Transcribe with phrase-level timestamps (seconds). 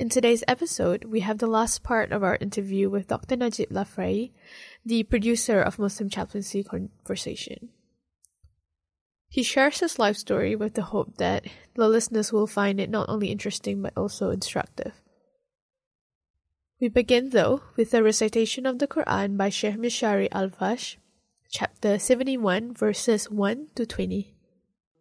[0.00, 3.36] In today's episode, we have the last part of our interview with Dr.
[3.36, 4.30] Najib Lafraie,
[4.82, 7.68] the producer of Muslim Chaplaincy Conversation.
[9.28, 13.10] He shares his life story with the hope that the listeners will find it not
[13.10, 15.02] only interesting but also instructive.
[16.80, 20.50] We begin, though, with a recitation of the Quran by Sheikh Mishari Al
[21.50, 24.34] chapter 71, verses 1 to 20.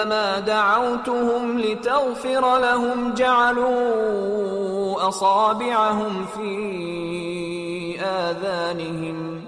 [0.00, 9.44] كلما دعوتهم لتغفر لهم جعلوا أصابعهم في آذانهم.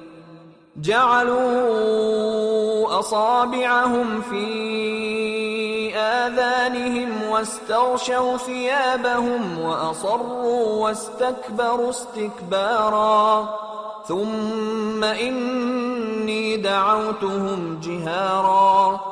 [0.76, 1.78] جعلوا
[2.98, 13.48] أصابعهم في آذانهم واستغشوا ثيابهم وأصروا واستكبروا استكبارا.
[14.08, 19.11] ثم إني دعوتهم جهارا.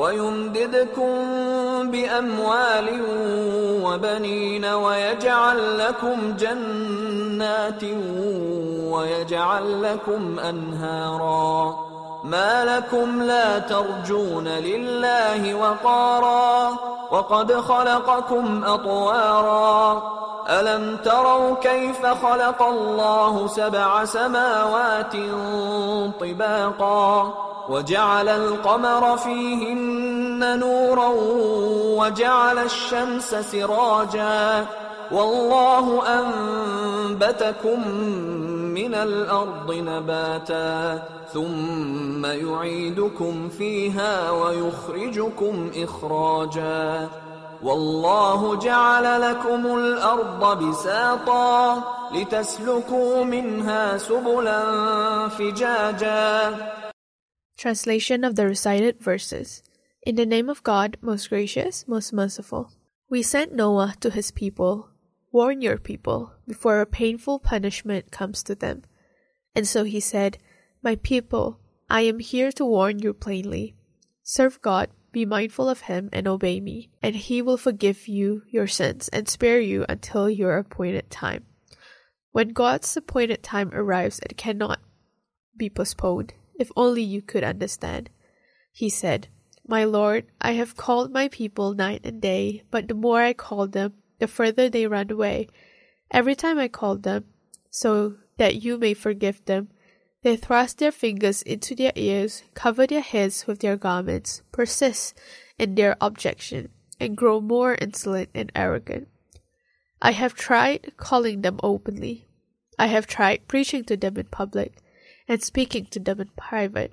[0.00, 1.14] ويمددكم
[1.90, 2.88] بأموال
[3.84, 7.84] وبنين ويجعل لكم جنات
[8.92, 11.89] ويجعل لكم انهارا
[12.24, 16.76] ما لكم لا ترجون لله وقارا
[17.10, 20.02] وقد خلقكم أطوارا.
[20.48, 25.12] ألم تروا كيف خلق الله سبع سماوات
[26.20, 27.34] طباقا
[27.68, 31.08] وجعل القمر فيهن نورا
[32.00, 34.66] وجعل الشمس سراجا.
[35.12, 37.82] والله أنبتكم
[38.74, 47.08] من الأرض نباتا ثم يعيدكم فيها ويخرجكم اخراجا
[47.62, 54.62] والله جعل لكم الأرض بساطا لتسلكوا منها سبلا
[55.28, 56.54] فجاجا
[57.56, 59.62] Translation of the recited verses.
[60.02, 62.70] In the name of God, most gracious, most merciful.
[63.10, 64.89] We sent Noah to his people.
[65.32, 68.82] Warn your people before a painful punishment comes to them.
[69.54, 70.38] And so he said,
[70.82, 73.76] My people, I am here to warn you plainly.
[74.22, 78.66] Serve God, be mindful of Him, and obey me, and He will forgive you your
[78.66, 81.46] sins and spare you until your appointed time.
[82.32, 84.78] When God's appointed time arrives, it cannot
[85.56, 86.34] be postponed.
[86.54, 88.10] If only you could understand.
[88.70, 89.28] He said,
[89.66, 93.66] My Lord, I have called my people night and day, but the more I call
[93.66, 95.48] them, the further they run away.
[96.10, 97.24] Every time I call them,
[97.70, 99.68] so that you may forgive them,
[100.22, 105.18] they thrust their fingers into their ears, cover their heads with their garments, persist
[105.58, 106.68] in their objection,
[106.98, 109.08] and grow more insolent and arrogant.
[110.02, 112.26] I have tried calling them openly.
[112.78, 114.76] I have tried preaching to them in public,
[115.26, 116.92] and speaking to them in private.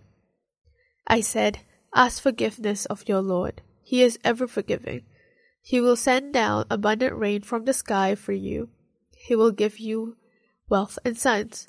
[1.06, 1.60] I said,
[1.94, 3.62] Ask forgiveness of your Lord.
[3.84, 5.04] He is ever forgiving.
[5.68, 8.70] He will send down abundant rain from the sky for you.
[9.18, 10.16] He will give you
[10.70, 11.68] wealth and sons.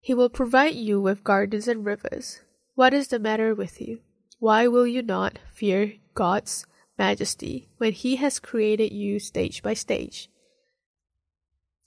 [0.00, 2.40] He will provide you with gardens and rivers.
[2.74, 4.00] What is the matter with you?
[4.40, 6.66] Why will you not fear God's
[6.98, 10.28] majesty when He has created you stage by stage?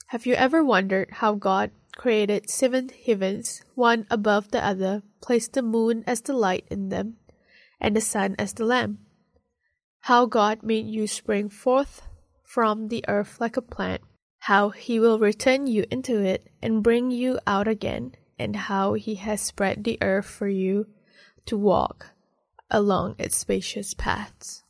[0.06, 5.60] Have you ever wondered how God created seven heavens, one above the other, placed the
[5.60, 7.18] moon as the light in them,
[7.78, 8.98] and the sun as the lamp?
[10.00, 12.02] How God made you spring forth
[12.42, 14.02] from the earth like a plant,
[14.38, 19.16] how He will return you into it and bring you out again, and how He
[19.16, 20.86] has spread the earth for you
[21.46, 22.06] to walk
[22.70, 24.62] along its spacious paths.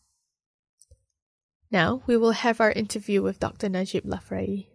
[1.71, 3.69] Now we will have our interview with Dr.
[3.69, 4.67] Najib Lafraie.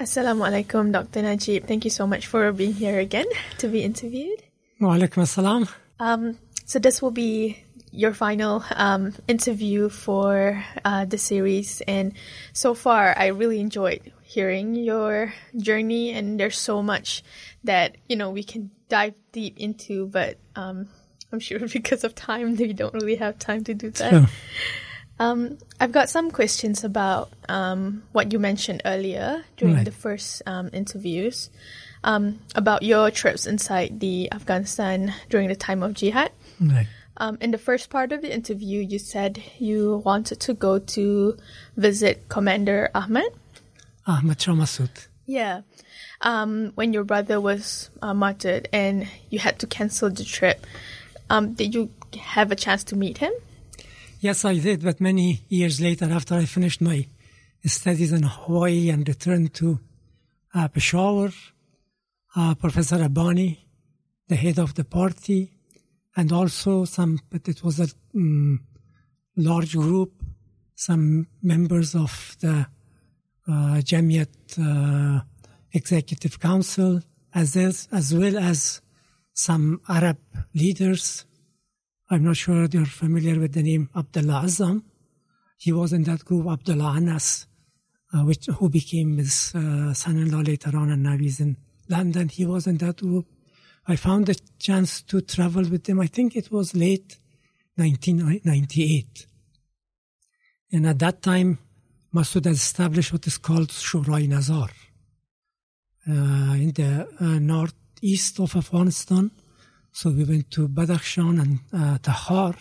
[0.00, 1.22] Assalamu alaikum, Dr.
[1.22, 1.66] Najib.
[1.66, 3.26] Thank you so much for being here again
[3.58, 4.42] to be interviewed.
[4.80, 5.70] Wa alaikum assalam.
[6.00, 12.12] Um, so this will be your final um, interview for uh, the series, and
[12.52, 16.12] so far I really enjoyed hearing your journey.
[16.12, 17.22] And there's so much
[17.64, 20.88] that you know we can dive deep into, but um,
[21.32, 24.10] I'm sure because of time, we don't really have time to do that.
[24.10, 24.26] Sure.
[25.18, 29.84] Um, I've got some questions about um, what you mentioned earlier during Right.
[29.84, 31.50] the first um, interviews
[32.02, 36.32] um, about your trips inside the Afghanistan during the time of jihad.
[36.58, 36.86] Right.
[37.20, 41.36] Um, in the first part of the interview, you said you wanted to go to
[41.76, 43.30] visit Commander Ahmed.
[44.06, 44.56] Ahmad Shah
[45.26, 45.60] Yeah.
[46.22, 50.66] Um, when your brother was uh, martyred and you had to cancel the trip,
[51.28, 53.32] um, did you have a chance to meet him?
[54.20, 57.06] Yes, I did, but many years later, after I finished my
[57.66, 59.78] studies in Hawaii and returned to
[60.54, 61.32] uh, Peshawar,
[62.34, 63.66] uh, Professor Rabbani,
[64.28, 65.59] the head of the party,
[66.20, 68.58] and also some, but it was a mm,
[69.36, 70.12] large group,
[70.74, 72.66] some members of the
[73.48, 74.28] uh, Jamiat
[74.58, 75.22] uh,
[75.72, 77.00] Executive Council,
[77.34, 77.56] as,
[77.90, 78.82] as well as
[79.32, 80.18] some Arab
[80.54, 81.24] leaders.
[82.10, 84.82] I'm not sure you're familiar with the name Abdullah Azam.
[85.56, 87.46] He was in that group, Abdullah Anas,
[88.12, 91.56] uh, which, who became his uh, son-in-law later on, and now he's in
[91.88, 92.28] London.
[92.28, 93.26] He was in that group.
[93.86, 96.00] I found a chance to travel with them.
[96.00, 97.18] I think it was late
[97.76, 99.26] 1998.
[100.72, 101.58] And at that time,
[102.14, 104.68] Masood had established what is called Shurai Nazar
[106.08, 109.30] uh, in the uh, northeast of Afghanistan.
[109.92, 112.56] So we went to Badakhshan and uh, Takhar.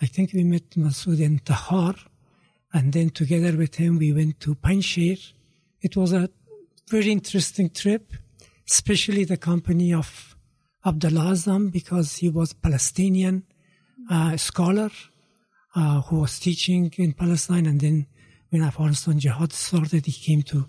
[0.00, 1.96] I think we met Masood in Takhar.
[2.72, 5.32] And then together with him, we went to Panjshir.
[5.80, 6.28] It was a
[6.90, 8.12] very interesting trip,
[8.70, 10.36] especially the company of
[10.84, 13.44] Abdullah Azam because he was Palestinian
[14.10, 14.90] uh, scholar
[15.74, 17.66] uh, who was teaching in Palestine.
[17.66, 18.06] And then
[18.50, 20.66] when Afghanistan Jihad started, he came to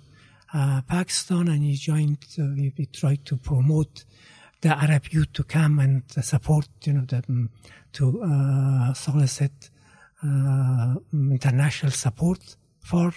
[0.54, 4.06] uh, Pakistan and he joined, we, we tried to promote
[4.62, 7.48] the Arab youth to come and support, you know, the,
[7.94, 9.70] to uh, solicit
[10.24, 13.14] uh, international support for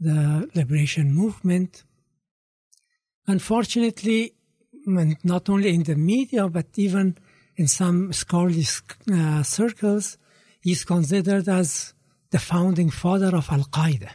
[0.00, 1.84] the liberation movement.
[3.26, 4.34] Unfortunately,
[4.86, 7.16] and not only in the media, but even
[7.56, 8.66] in some scholarly
[9.12, 10.18] uh, circles,
[10.60, 11.94] he's considered as
[12.30, 14.10] the founding father of Al Qaeda.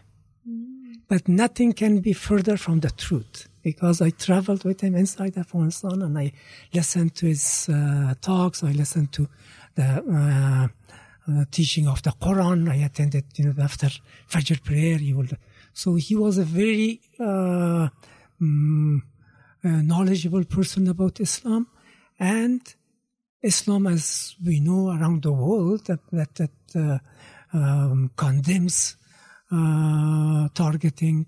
[1.07, 6.01] But nothing can be further from the truth because I traveled with him inside Afghanistan
[6.01, 6.33] and I
[6.73, 8.61] listened to his uh, talks.
[8.63, 9.29] I listened to
[9.75, 10.67] the uh,
[11.31, 12.69] uh, teaching of the Quran.
[12.69, 13.89] I attended, you know, after
[14.29, 14.97] Fajr prayer.
[14.97, 15.37] He would,
[15.73, 16.99] so he was a very
[18.39, 21.67] uh, knowledgeable person about Islam,
[22.19, 22.61] and
[23.41, 26.99] Islam, as we know around the world, that that, that uh,
[27.53, 28.97] um, condemns
[29.51, 31.25] uh, targeting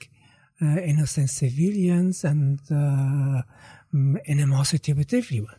[0.62, 5.56] uh, innocent civilians and mm, animosity with everyone.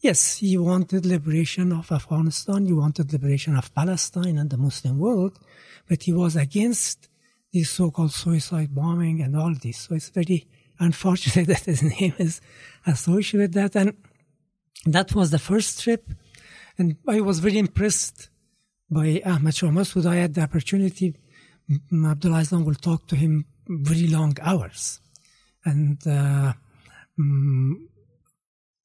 [0.00, 5.38] Yes, he wanted liberation of Afghanistan, he wanted liberation of Palestine and the Muslim world,
[5.88, 7.08] but he was against
[7.52, 9.78] the so-called suicide bombing and all this.
[9.78, 10.46] So it's very
[10.78, 12.40] unfortunate that his name is
[12.86, 13.76] associated with that.
[13.76, 13.96] And
[14.86, 16.10] that was the first trip.
[16.76, 18.30] And I was very impressed
[18.90, 20.06] by Ahmad Shah Massoud.
[20.06, 21.14] I had the opportunity,
[21.92, 25.00] Abdullah Azam will talk to him very long hours.
[25.64, 26.52] And uh,
[27.18, 27.74] mm,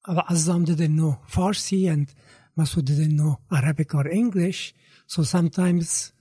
[0.08, 2.14] Azam didn't know Farsi and
[2.58, 4.74] Masood didn't know Arabic or English.
[5.08, 6.12] So sometimes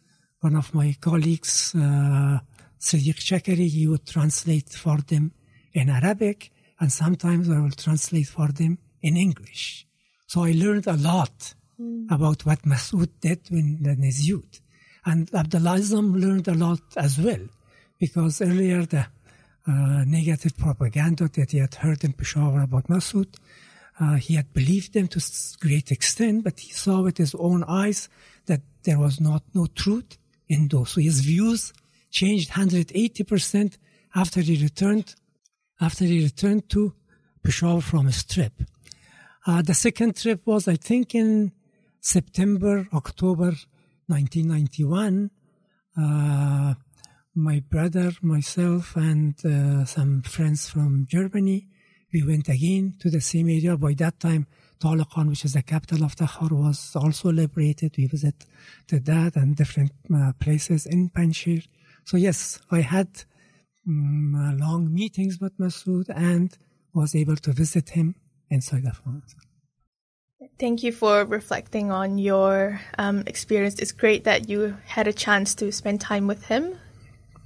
[0.40, 2.38] one of my colleagues, uh,
[2.78, 5.32] Sadiq Chakari, he would translate for them
[5.80, 6.50] in Arabic.
[6.80, 9.86] and sometimes I will translate for them in English.
[10.26, 11.54] So I learned a lot
[12.16, 14.60] about what Masood did when in his youth.
[15.04, 17.44] And Abdullah Azam learned a lot as well,
[18.00, 19.04] because earlier the
[19.66, 23.32] uh, negative propaganda that he had heard in Peshawar about Masood,
[24.00, 27.62] uh, he had believed them to s- great extent, but he saw with his own
[27.64, 28.08] eyes
[28.46, 30.90] that there was not no truth in those.
[30.90, 31.72] So his views
[32.10, 33.76] changed 180%
[34.14, 35.14] after he returned
[35.82, 36.94] after he returned to
[37.42, 38.52] Peshawar from his trip.
[39.44, 41.52] Uh, the second trip was, I think, in
[42.00, 43.52] September, October
[44.06, 45.30] 1991.
[45.98, 46.74] Uh,
[47.34, 51.66] my brother, myself, and uh, some friends from Germany,
[52.12, 53.76] we went again to the same area.
[53.76, 54.46] By that time,
[54.78, 57.94] Taloqan, which is the capital of Takhar, was also liberated.
[57.96, 58.46] We visited
[58.88, 61.66] that and different uh, places in Panjshir.
[62.04, 63.08] So yes, I had
[63.86, 66.56] um, long meetings with Masood and
[66.94, 68.14] was able to visit him
[68.50, 69.40] inside Afghanistan.
[70.58, 73.78] Thank you for reflecting on your um, experience.
[73.78, 76.78] It's great that you had a chance to spend time with him.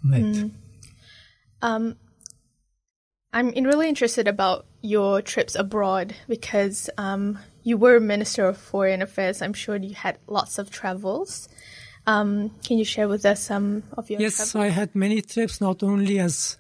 [0.05, 0.51] Right.
[1.63, 1.97] Um,
[3.33, 9.43] I'm really interested about your trips abroad because um, you were Minister of Foreign Affairs.
[9.43, 11.49] I'm sure you had lots of travels.
[12.07, 14.55] Um, can you share with us some of your Yes, travels?
[14.57, 16.57] I had many trips, not only as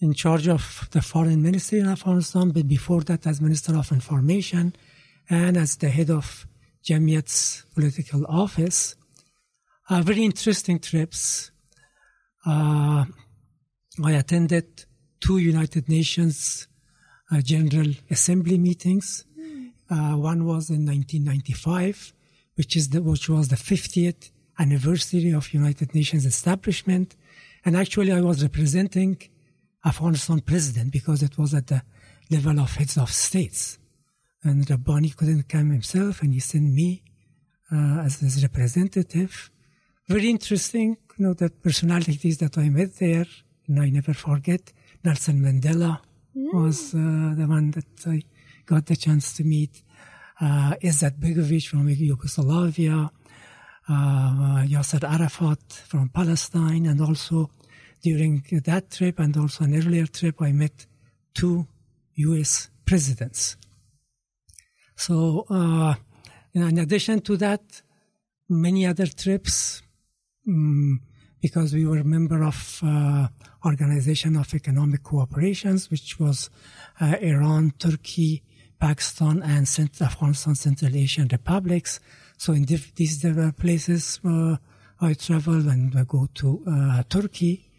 [0.00, 4.74] in charge of the foreign ministry in Afghanistan, but before that as Minister of Information
[5.30, 6.46] and as the head of
[6.84, 8.94] Jamiat's political office.
[9.88, 11.50] Uh, very interesting trips.
[12.44, 13.04] Uh,
[14.04, 14.84] I attended
[15.20, 16.68] two United Nations
[17.32, 19.24] uh, General Assembly meetings.
[19.90, 22.12] Uh, one was in 1995,
[22.56, 27.16] which is the, which was the 50th anniversary of United Nations establishment,
[27.64, 29.18] and actually I was representing
[29.84, 31.82] Afghanistan president because it was at the
[32.30, 33.78] level of heads of states,
[34.42, 37.02] and Rabbani couldn't come himself, and he sent me
[37.72, 39.50] uh, as his representative.
[40.08, 43.26] Very interesting, you know, the personalities that I met there,
[43.66, 44.72] and I never forget.
[45.02, 46.00] Nelson Mandela
[46.34, 46.98] was uh,
[47.36, 48.22] the one that I
[48.66, 49.82] got the chance to meet.
[50.40, 53.10] Uh, Izetbegovic from Yugoslavia,
[53.88, 57.50] Yasser Arafat from Palestine, and also
[58.02, 60.86] during that trip and also an earlier trip, I met
[61.34, 61.66] two
[62.14, 62.70] U.S.
[62.84, 63.56] presidents.
[64.96, 65.94] So, uh,
[66.52, 67.82] in addition to that,
[68.48, 69.82] many other trips,
[70.46, 71.00] um,
[71.40, 73.28] because we were a member of uh,
[73.66, 76.50] Organization of Economic Cooperations, which was
[77.00, 78.42] uh, Iran, Turkey,
[78.78, 82.00] Pakistan, and Central Afghanistan, Central Asian republics.
[82.44, 83.24] So in diff- these
[83.56, 84.20] places,
[85.00, 87.70] I travel and I go to uh, Turkey.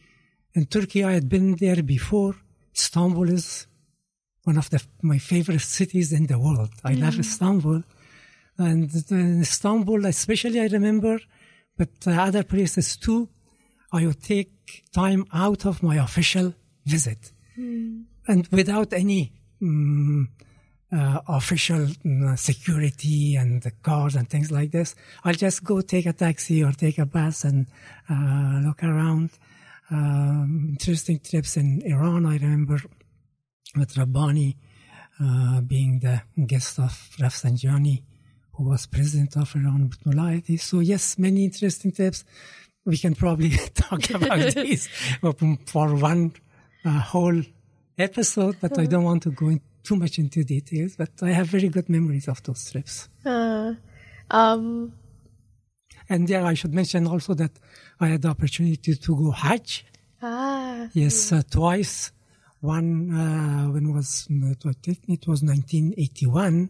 [0.55, 2.33] In Turkey, I had been there before.
[2.75, 3.67] Istanbul is
[4.43, 6.71] one of the, my favorite cities in the world.
[6.83, 7.83] I love Istanbul.
[8.57, 11.19] And in Istanbul, especially, I remember,
[11.77, 13.29] but other places too,
[13.93, 16.55] I would take time out of my official
[16.87, 17.21] visit.
[18.27, 19.31] And without any
[19.61, 20.25] mm,
[20.95, 26.05] uh, official mm, security and the cars and things like this, I'll just go take
[26.05, 27.67] a taxi or take a bus and
[28.09, 29.31] uh, look around.
[29.91, 32.79] Um, interesting trips in Iran, I remember
[33.75, 34.57] with Rabbani
[35.19, 38.01] uh, being the guest of Rafsanjani,
[38.53, 40.59] who was president of Iran Mulayati.
[40.59, 42.23] So yes, many interesting trips.
[42.85, 44.87] We can probably talk about these
[45.65, 46.33] for one
[46.85, 47.41] uh, whole
[47.97, 50.91] episode, but I don't want to go in too much into details.
[51.01, 52.95] But I have very good memories of those trips.
[53.25, 53.73] Uh,
[54.39, 54.93] um,
[56.09, 57.53] And yeah, I should mention also that
[57.99, 59.69] I had the opportunity to go Hajj.
[60.21, 62.11] ah, Yes, uh, twice.
[62.61, 66.69] One uh, when was I think it was 1981,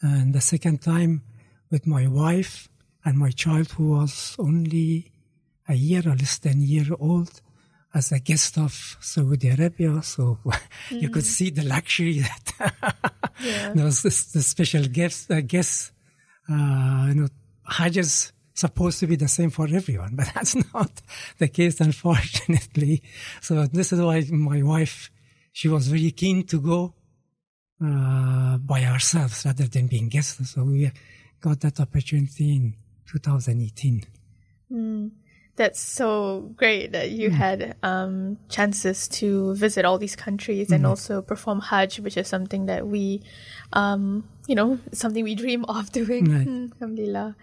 [0.00, 1.22] and the second time
[1.70, 2.68] with my wife
[3.04, 5.12] and my child, who was only
[5.68, 7.32] a year or less than a year old,
[7.94, 10.02] as a guest of Saudi Arabia.
[10.02, 10.38] So
[10.90, 12.94] you could see the luxury that
[13.74, 15.92] those the special gifts, uh, guests.
[16.48, 17.28] Uh, you know,
[17.66, 20.90] Hajj is supposed to be the same for everyone, but that's not
[21.38, 23.02] the case, unfortunately.
[23.40, 25.10] So this is why my wife,
[25.52, 26.94] she was very keen to go
[27.84, 30.50] uh, by ourselves rather than being guests.
[30.50, 30.90] So we
[31.40, 32.74] got that opportunity in
[33.06, 34.04] 2018.
[35.56, 41.20] That's so great that you had um, chances to visit all these countries and also
[41.20, 43.22] perform Hajj, which is something that we,
[43.72, 46.24] um, you know, something we dream of doing.
[46.30, 46.46] Right.
[46.52, 47.36] Mm, Alhamdulillah.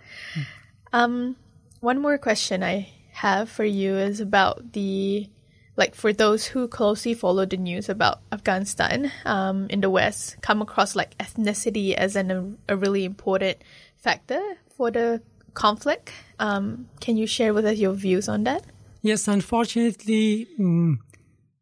[0.92, 1.36] Um,
[1.80, 5.30] one more question I have for you is about the
[5.76, 10.62] like for those who closely follow the news about Afghanistan um, in the West, come
[10.62, 13.58] across like ethnicity as an, a really important
[13.96, 14.42] factor
[14.76, 15.22] for the
[15.66, 16.12] conflict.
[16.40, 18.64] Um, can you share with us your views on that?
[19.02, 20.98] Yes, unfortunately, mm,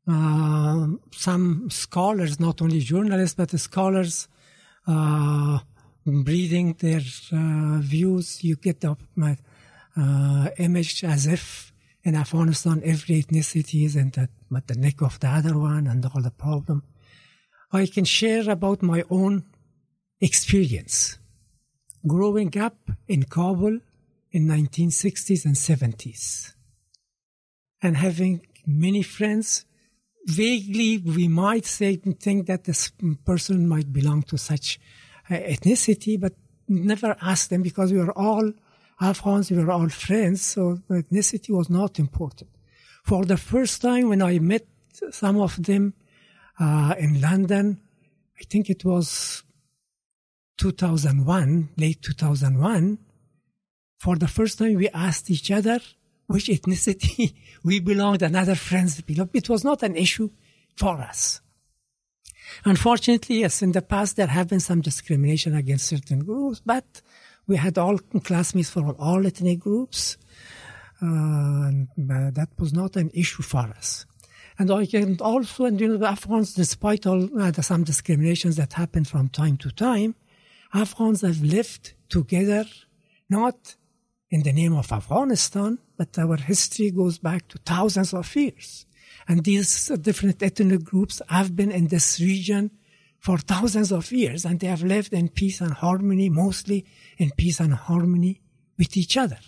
[0.07, 4.27] uh, some scholars, not only journalists, but scholars,
[4.87, 5.59] uh,
[6.05, 7.01] breathing their
[7.33, 8.95] uh, views, you get the
[9.97, 11.73] uh, image as if
[12.03, 16.05] in Afghanistan every ethnicity is in the, at the neck of the other one and
[16.05, 16.83] all the problem.
[17.71, 19.43] I can share about my own
[20.21, 21.17] experience.
[22.07, 22.77] Growing up
[23.07, 23.79] in Kabul
[24.37, 26.53] in 1960s and 70s
[27.81, 28.33] and having
[28.85, 29.65] many friends
[30.27, 32.91] vaguely we might say think that this
[33.25, 34.79] person might belong to such
[35.29, 36.33] uh, ethnicity, but
[36.67, 38.51] never ask them because we were all
[38.99, 42.49] Afghans, we were all friends, so ethnicity was not important.
[43.03, 44.65] For the first time, when I met
[45.11, 45.93] some of them
[46.59, 47.79] uh, in London,
[48.39, 49.43] I think it was
[50.57, 52.97] 2001, late 2001.
[53.97, 55.79] For the first time, we asked each other
[56.27, 59.31] which ethnicity we belonged and other friends belonged.
[59.33, 60.29] It was not an issue
[60.75, 61.41] for us.
[62.63, 67.01] Unfortunately, yes, in the past there have been some discrimination against certain groups, but
[67.45, 70.17] we had all classmates from all ethnic groups.
[71.01, 74.05] Uh, and, uh, that was not an issue for us.
[74.59, 79.29] And also, and you know, the Afghans, despite all uh, some discriminations that happen from
[79.29, 80.15] time to time,
[80.73, 82.65] Afghans have lived together,
[83.29, 83.75] not
[84.29, 88.85] in the name of Afghanistan, but our history goes back to thousands of years.
[89.27, 92.71] And these different ethnic groups have been in this region
[93.19, 96.85] for thousands of years, and they have lived in peace and harmony, mostly
[97.17, 98.41] in peace and harmony
[98.77, 99.39] with each other.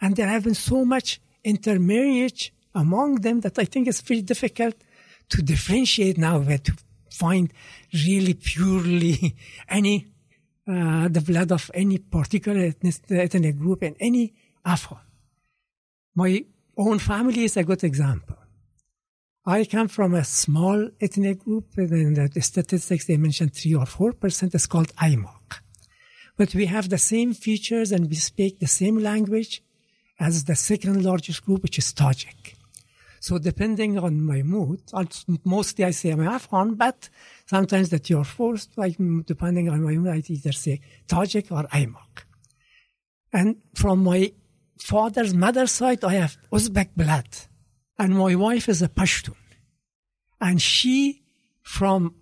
[0.00, 4.74] And there have been so much intermarriage among them that I think it's very difficult
[5.30, 6.72] to differentiate now, where to
[7.10, 7.52] find
[7.92, 9.34] really purely
[9.68, 10.06] any
[10.68, 12.72] uh, the blood of any particular
[13.10, 14.98] ethnic group in any Afghan.
[16.14, 16.44] My
[16.76, 18.36] own family is a good example.
[19.46, 21.78] I come from a small ethnic group.
[21.78, 24.54] In the statistics, they mentioned three or four percent.
[24.54, 25.60] It's called Aimaq.
[26.36, 29.62] But we have the same features and we speak the same language
[30.20, 32.57] as the second largest group, which is Tajik.
[33.20, 34.82] So depending on my mood,
[35.44, 37.08] mostly I say I'm Afghan, but
[37.46, 42.24] sometimes that you're forced, like, depending on my mood, I either say Tajik or Aimaq.
[43.32, 44.32] And from my
[44.78, 47.28] father's mother's side, I have Uzbek blood.
[47.98, 49.34] And my wife is a Pashtun.
[50.40, 51.22] And she,
[51.62, 52.14] from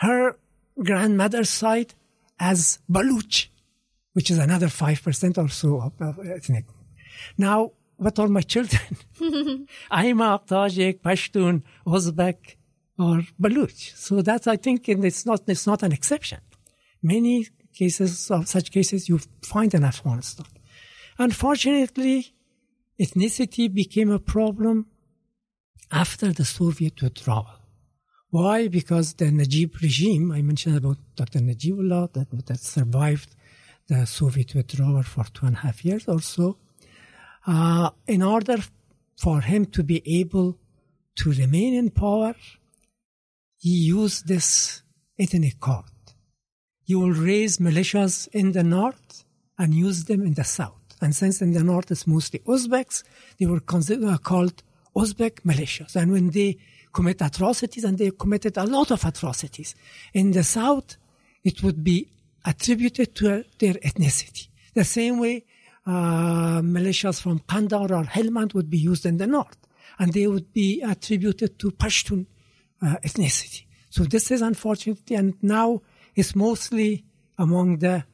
[0.00, 0.38] her
[0.82, 1.94] grandmother's side,
[2.40, 3.48] as Baluch,
[4.14, 6.64] which is another 5% or so of uh, ethnic.
[7.38, 8.82] Now, what are my children?
[9.92, 12.56] Aimaq, Tajik, Pashtun, Uzbek,
[12.98, 13.96] or Baluch.
[13.96, 16.40] So that's, I think, it's not, it's not an exception.
[17.02, 20.46] Many cases of such cases you find in Afghanistan.
[21.18, 22.34] Unfortunately,
[23.00, 24.86] ethnicity became a problem
[25.90, 27.46] after the Soviet withdrawal.
[28.30, 28.68] Why?
[28.68, 31.40] Because the Najib regime, I mentioned about Dr.
[31.40, 33.34] Najibullah, that, that survived
[33.88, 36.56] the Soviet withdrawal for two and a half years or so,
[37.46, 38.58] uh, in order
[39.18, 40.58] for him to be able
[41.16, 42.34] to remain in power,
[43.58, 44.82] he used this
[45.18, 45.84] ethnic code.
[46.84, 49.24] He will raise militias in the north
[49.58, 50.82] and use them in the south.
[51.00, 53.02] And since in the north it's mostly Uzbeks,
[53.38, 54.62] they were considered, uh, called
[54.96, 55.96] Uzbek militias.
[55.96, 56.58] And when they
[56.92, 59.74] commit atrocities, and they committed a lot of atrocities,
[60.12, 60.96] in the south,
[61.42, 62.08] it would be
[62.44, 64.48] attributed to their ethnicity.
[64.74, 65.44] The same way
[65.86, 69.58] militias from Kandahar or Helmand would be used in the north,
[69.98, 72.26] and they would be attributed to Pashtun
[72.80, 73.66] uh, ethnicity.
[73.90, 75.82] So this is unfortunately, and now
[76.14, 77.04] it's mostly
[77.38, 78.04] among the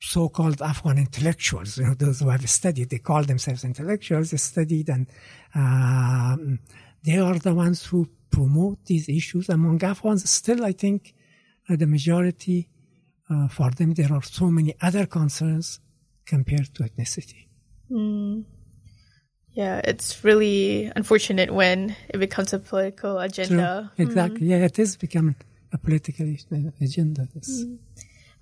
[0.00, 4.88] so-called Afghan intellectuals, you know, those who have studied, they call themselves intellectuals, they studied,
[4.88, 5.06] and
[5.54, 6.58] um,
[7.04, 10.28] they are the ones who promote these issues among Afghans.
[10.28, 11.14] Still, I think
[11.68, 12.68] uh, the majority,
[13.30, 15.78] uh, for them, there are so many other concerns
[16.26, 17.46] compared to ethnicity.
[17.90, 18.44] Mm.
[19.52, 23.90] Yeah, it's really unfortunate when it becomes a political agenda.
[23.96, 24.04] True.
[24.04, 24.46] Exactly.
[24.46, 24.50] Mm.
[24.50, 25.36] Yeah, it is becoming
[25.72, 26.26] a political
[26.80, 27.28] agenda.
[27.34, 27.64] Yes.
[27.64, 27.78] Mm.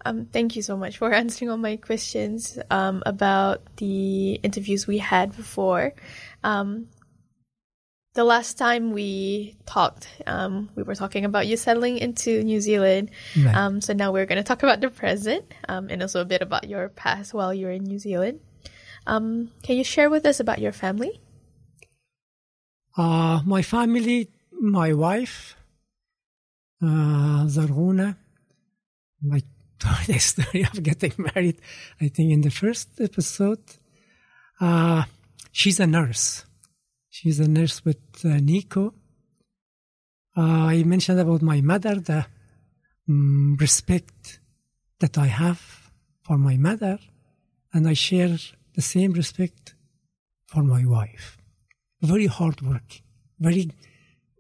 [0.05, 4.99] Um, thank you so much for answering all my questions um, about the interviews we
[4.99, 5.95] had before.
[6.45, 6.87] Um,
[8.21, 13.09] the last time we talked, um, we were talking about you settling into New Zealand.
[13.35, 13.57] Right.
[13.57, 16.43] Um, so now we're going to talk about the present um, and also a bit
[16.43, 18.41] about your past while you're in New Zealand.
[19.07, 21.19] Um, can you share with us about your family?
[22.95, 25.57] Uh, my family, my wife,
[26.83, 28.17] uh, Zarghuna,
[29.23, 29.41] my
[30.07, 31.57] the story of getting married,
[32.03, 33.65] I think in the first episode.
[34.61, 35.05] Uh,
[35.53, 36.45] she's a nurse.
[37.11, 38.95] She's a nurse with uh, Nico.
[40.37, 40.41] Uh,
[40.75, 42.27] I mentioned about my mother, the
[43.09, 44.41] um, respect
[45.01, 45.61] that I have
[46.23, 46.99] for my mother,
[47.73, 48.37] and I share
[48.75, 49.75] the same respect
[50.47, 51.37] for my wife.
[52.01, 53.01] Very hard work,
[53.39, 53.71] very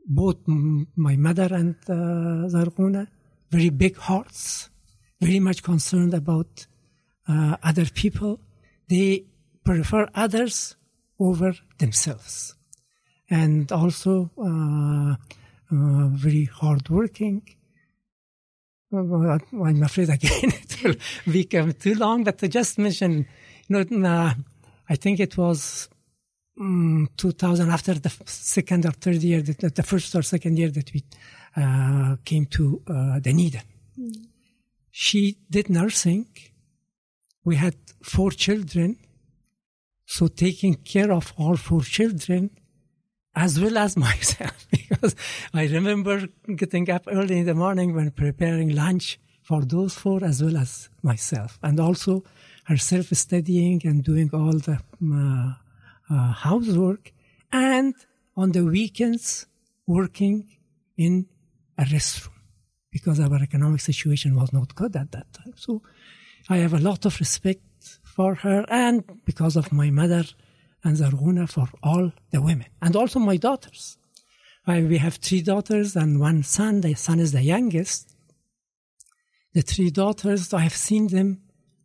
[0.06, 2.48] both my mother and uh,
[3.50, 4.70] very big hearts
[5.20, 6.66] very much concerned about
[7.28, 8.40] uh, other people.
[8.88, 9.26] They
[9.64, 10.76] prefer others
[11.18, 12.54] over themselves.
[13.30, 15.14] And also uh,
[15.72, 17.42] uh, very hardworking.
[18.92, 20.96] Uh, I'm afraid again it will
[21.32, 23.26] become too long, but to just mention,
[23.68, 24.34] you know, uh,
[24.88, 25.88] I think it was
[26.60, 30.92] um, 2000 after the second or third year, the, the first or second year that
[30.92, 31.04] we
[31.56, 32.82] uh, came to
[33.22, 33.62] Dunedin.
[33.96, 34.30] Mm
[34.90, 36.26] she did nursing.
[37.44, 38.98] We had four children.
[40.04, 42.50] So taking care of all four children
[43.40, 45.16] as well as myself, because
[45.54, 46.28] I remember
[46.62, 50.90] getting up early in the morning when preparing lunch for those four as well as
[51.02, 51.58] myself.
[51.62, 52.12] And also
[52.64, 55.52] herself studying and doing all the uh,
[56.14, 57.12] uh, housework
[57.50, 57.94] and
[58.36, 59.46] on the weekends
[59.86, 60.36] working
[60.96, 61.26] in
[61.78, 62.38] a restroom
[62.90, 65.54] because our economic situation was not good at that time.
[65.56, 65.82] So
[66.48, 70.24] I have a lot of respect for her and because of my mother
[70.84, 73.98] and Zarghuna for all the women and also my daughters.
[74.66, 76.80] I, we have three daughters and one son.
[76.82, 78.14] The son is the youngest.
[79.52, 81.42] The three daughters, I have seen them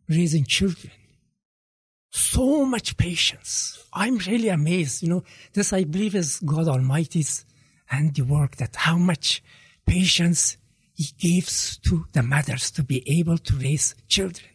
[0.08, 0.92] raising children.
[2.10, 3.84] So much patience.
[3.92, 5.02] I'm really amazed.
[5.02, 7.44] You know, this I believe is God Almighty's
[7.86, 9.42] handiwork that how much
[9.86, 10.56] patience
[10.94, 14.48] he gives to the mothers to be able to raise children.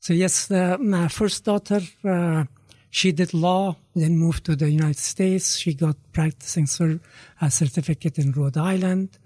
[0.00, 2.44] So yes, uh, my first daughter, uh,
[2.94, 5.56] she did law, then moved to the United States.
[5.56, 7.00] She got practicing cert-
[7.40, 9.18] a certificate in Rhode Island.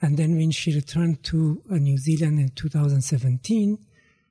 [0.00, 3.76] And then when she returned to uh, New Zealand in 2017,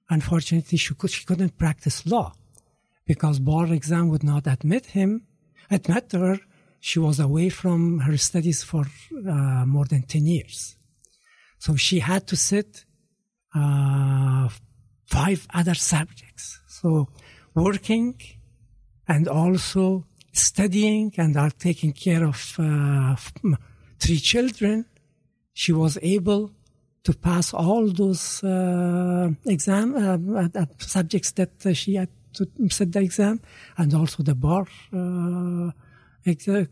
[0.09, 2.31] unfortunately, she, could, she couldn't practice law
[3.05, 5.27] because bar exam would not admit him,
[5.69, 6.39] admit her.
[6.79, 10.77] She was away from her studies for uh, more than 10 years.
[11.59, 12.85] So she had to sit
[13.53, 14.47] uh,
[15.07, 16.61] five other subjects.
[16.69, 17.09] So
[17.53, 18.15] working
[19.07, 23.15] and also studying and are taking care of uh,
[23.99, 24.85] three children.
[25.53, 26.51] She was able
[27.03, 32.91] to pass all those uh, exam uh, uh subjects that uh, she had to set
[32.91, 33.39] the exam,
[33.77, 35.71] and also the bar uh,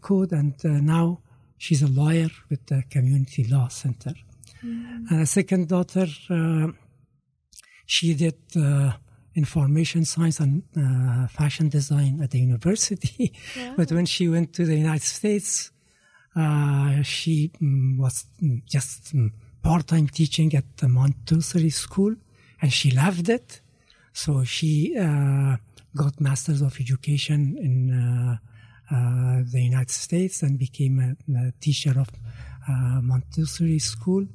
[0.02, 0.32] code.
[0.32, 1.22] And now
[1.58, 4.14] she's a lawyer with the Community Law Center.
[4.64, 5.10] Mm.
[5.10, 6.68] And a second daughter, uh,
[7.86, 8.92] she did uh,
[9.36, 13.34] information science and uh, fashion design at the university.
[13.78, 15.72] but when she went to the United States,
[16.36, 22.16] uh, she um, was mm, just um, part-time teaching at the Montessori school,
[22.62, 23.62] and she loved it.
[24.14, 25.58] So she uh,
[25.96, 28.38] got Masters of Education in uh,
[29.52, 32.10] the United States and became a, a teacher of
[33.04, 34.26] Montessori school.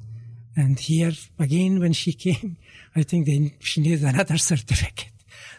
[0.55, 2.57] And here again, when she came,
[2.95, 5.11] I think they, she needed another certificate.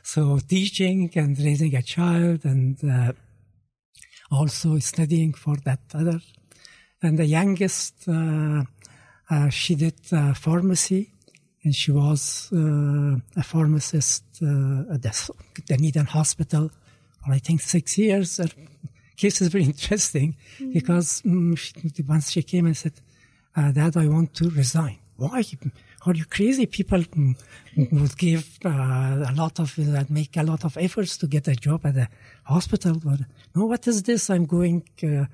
[0.03, 3.13] So teaching and raising a child and uh,
[4.31, 6.21] also studying for that other.
[7.03, 8.65] And the youngest, uh,
[9.31, 11.13] uh, she did uh, pharmacy
[11.65, 15.31] and she was uh, a pharmacist uh, at the
[15.67, 16.71] Dunedin Hospital
[17.25, 18.39] for I think six years.
[18.39, 18.49] Her
[19.17, 20.73] case is very interesting mm-hmm.
[20.73, 21.73] because um, she,
[22.07, 22.95] once she came and said,
[23.57, 24.99] uh, that I want to resign.
[25.17, 25.43] Why?
[26.05, 26.67] Are you crazy?
[26.67, 27.05] People
[27.77, 31.55] would give uh, a lot of, uh, make a lot of efforts to get a
[31.55, 32.09] job at the
[32.45, 32.99] hospital.
[32.99, 33.21] But
[33.55, 34.29] no, what is this?
[34.31, 35.27] I'm going uh,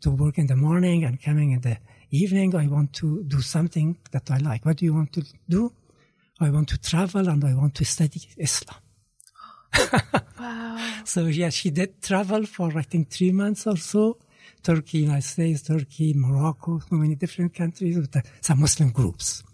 [0.00, 1.78] to work in the morning and coming in the
[2.10, 2.56] evening.
[2.56, 4.64] I want to do something that I like.
[4.64, 5.72] What do you want to do?
[6.40, 8.80] I want to travel and I want to study Islam.
[10.40, 11.02] wow.
[11.04, 14.18] So yeah, she did travel for I think three months or so
[14.66, 19.44] Turkey, United States, Turkey, Morocco, so many different countries with some Muslim groups.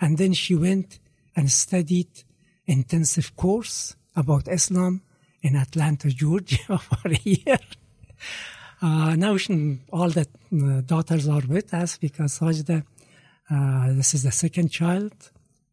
[0.00, 1.00] And then she went
[1.36, 2.12] and studied
[2.66, 5.02] intensive course about Islam
[5.42, 7.58] in Atlanta, Georgia for a year.
[8.80, 12.84] Uh, now she, all the uh, daughters are with us because Sajda,
[13.50, 15.14] uh, this is the second child.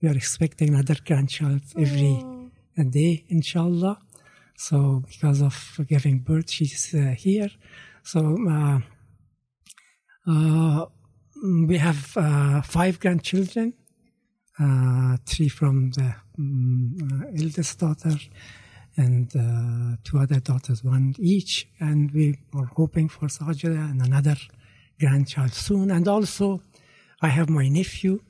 [0.01, 2.49] We are expecting another grandchild every oh.
[2.97, 3.99] day, inshallah.
[4.55, 5.55] So because of
[5.87, 7.51] giving birth, she's uh, here.
[8.07, 8.79] So uh,
[10.25, 10.85] uh,
[11.67, 13.73] we have uh, five grandchildren,
[15.25, 18.15] three from the um, eldest daughter,
[18.95, 21.67] and uh, two other daughters, one each.
[21.81, 24.37] And we are hoping for Sajida and another
[24.97, 25.91] grandchild soon.
[25.91, 26.61] And also,
[27.21, 28.21] I have my nephew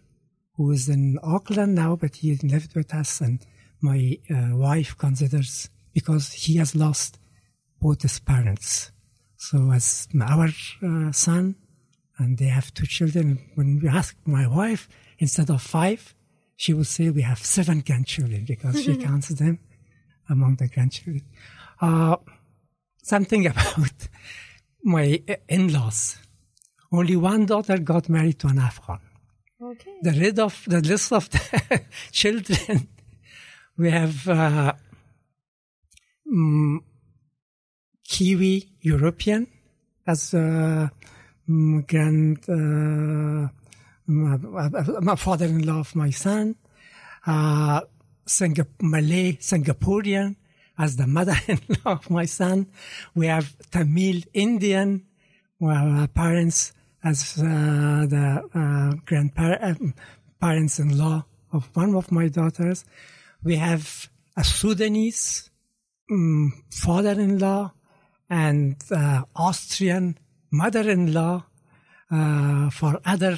[0.56, 3.22] who is in Auckland now, but he lived with us.
[3.22, 3.46] And
[3.80, 7.20] my uh, wife considers because he has lost
[7.80, 8.92] both his parents.
[9.38, 10.50] So as our
[10.84, 11.56] uh, son,
[12.18, 13.40] and they have two children.
[13.56, 16.16] When we ask my wife, instead of five,
[16.56, 19.60] she would say we have seven grandchildren because she counts them
[20.30, 21.24] among the grandchildren.
[21.80, 22.18] Uh,
[23.04, 24.08] something about
[24.84, 26.18] my in-laws.
[26.92, 29.00] Only one daughter got married to an Afghan.
[29.62, 29.98] Okay.
[30.02, 32.88] The of the list of the children,
[33.78, 34.74] we have uh,
[36.32, 36.78] mm,
[38.08, 39.48] Kiwi European
[40.06, 40.92] as a
[41.50, 43.50] mm, grand uh,
[44.08, 46.56] my, father-in-law of my son,
[47.26, 47.82] uh,
[48.26, 50.36] Singap- Malay Singaporean
[50.78, 52.68] as the mother-in-law of my son.
[53.16, 55.06] We have Tamil Indian,
[55.62, 62.86] uh, parents as uh, the uh, grandparents-in-law of one of my daughters.
[63.44, 65.50] We have a Sudanese
[66.12, 67.74] um, father-in-law
[68.30, 70.18] and uh, Austrian
[70.52, 71.46] mother-in-law
[72.12, 73.38] uh, for other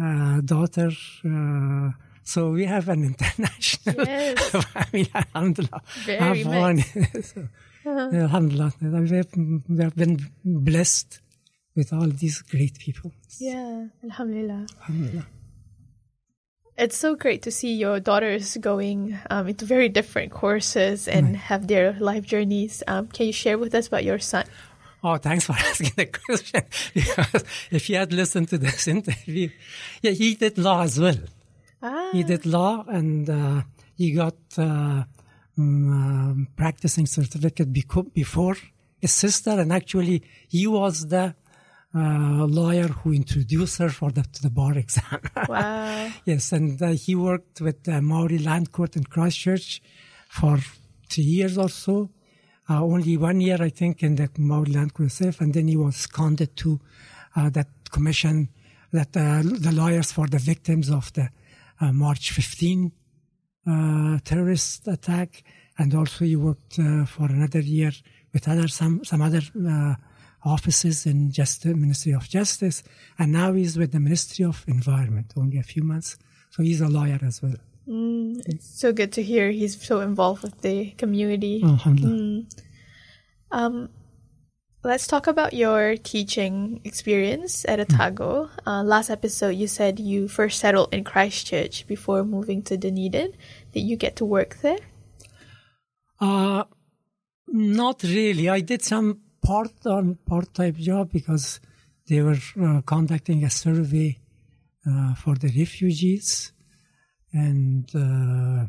[0.00, 0.90] uh, daughter.
[1.24, 1.90] Uh,
[2.22, 4.50] so we have an international Yes.
[4.50, 5.08] family.
[5.14, 5.82] Alhamdulillah.
[6.06, 6.78] Very Afghan.
[7.22, 7.48] so,
[7.86, 8.72] Alhamdulillah.
[8.80, 9.28] We have,
[9.68, 11.20] we have been blessed
[11.74, 13.12] with all these great people.
[13.38, 13.86] Yeah.
[14.04, 14.66] Alhamdulillah.
[14.80, 15.26] Alhamdulillah.
[16.80, 21.66] It's so great to see your daughters going um, into very different courses and have
[21.68, 22.82] their life journeys.
[22.88, 24.46] Um, can you share with us about your son?
[25.04, 26.62] Oh, thanks for asking the question.
[26.94, 29.50] Because if you had listened to this interview,
[30.00, 31.20] yeah, he did law as well.
[31.82, 33.60] Ah, He did law and uh,
[33.94, 35.04] he got uh,
[35.58, 38.56] mm, um, practicing certificate beco- before
[39.02, 41.34] his sister, and actually he was the
[41.94, 45.20] uh, lawyer who introduced her for the to the bar exam.
[45.48, 46.10] wow.
[46.24, 49.82] yes, and uh, he worked with the Maori Land Court in Christchurch
[50.28, 50.58] for
[51.08, 52.10] three years or so.
[52.68, 55.76] Uh, only one year, I think, in the Maori Land Court itself, and then he
[55.76, 56.80] was seconded to
[57.34, 58.48] uh, that commission,
[58.92, 61.28] that uh, the lawyers for the victims of the
[61.80, 62.92] uh, March 15
[63.66, 65.42] uh, terrorist attack,
[65.78, 67.92] and also he worked uh, for another year
[68.32, 69.94] with other some some other uh,
[70.44, 72.82] offices in just the Ministry of Justice,
[73.18, 75.32] and now he's with the Ministry of Environment.
[75.36, 76.16] Only a few months,
[76.50, 77.56] so he's a lawyer as well.
[77.86, 81.60] It's so good to hear he's so involved with the community.
[81.64, 82.44] Alhamdulillah.
[83.50, 83.88] Um,
[84.84, 88.48] let's talk about your teaching experience at Otago.
[88.64, 93.32] Uh, last episode, you said you first settled in Christchurch before moving to Dunedin.
[93.72, 94.78] Did you get to work there?
[96.20, 96.64] Uh,
[97.48, 98.48] not really.
[98.48, 101.60] I did some part on part time job because
[102.08, 104.18] they were uh, conducting a survey
[104.86, 106.52] uh, for the refugees,
[107.32, 108.66] and uh,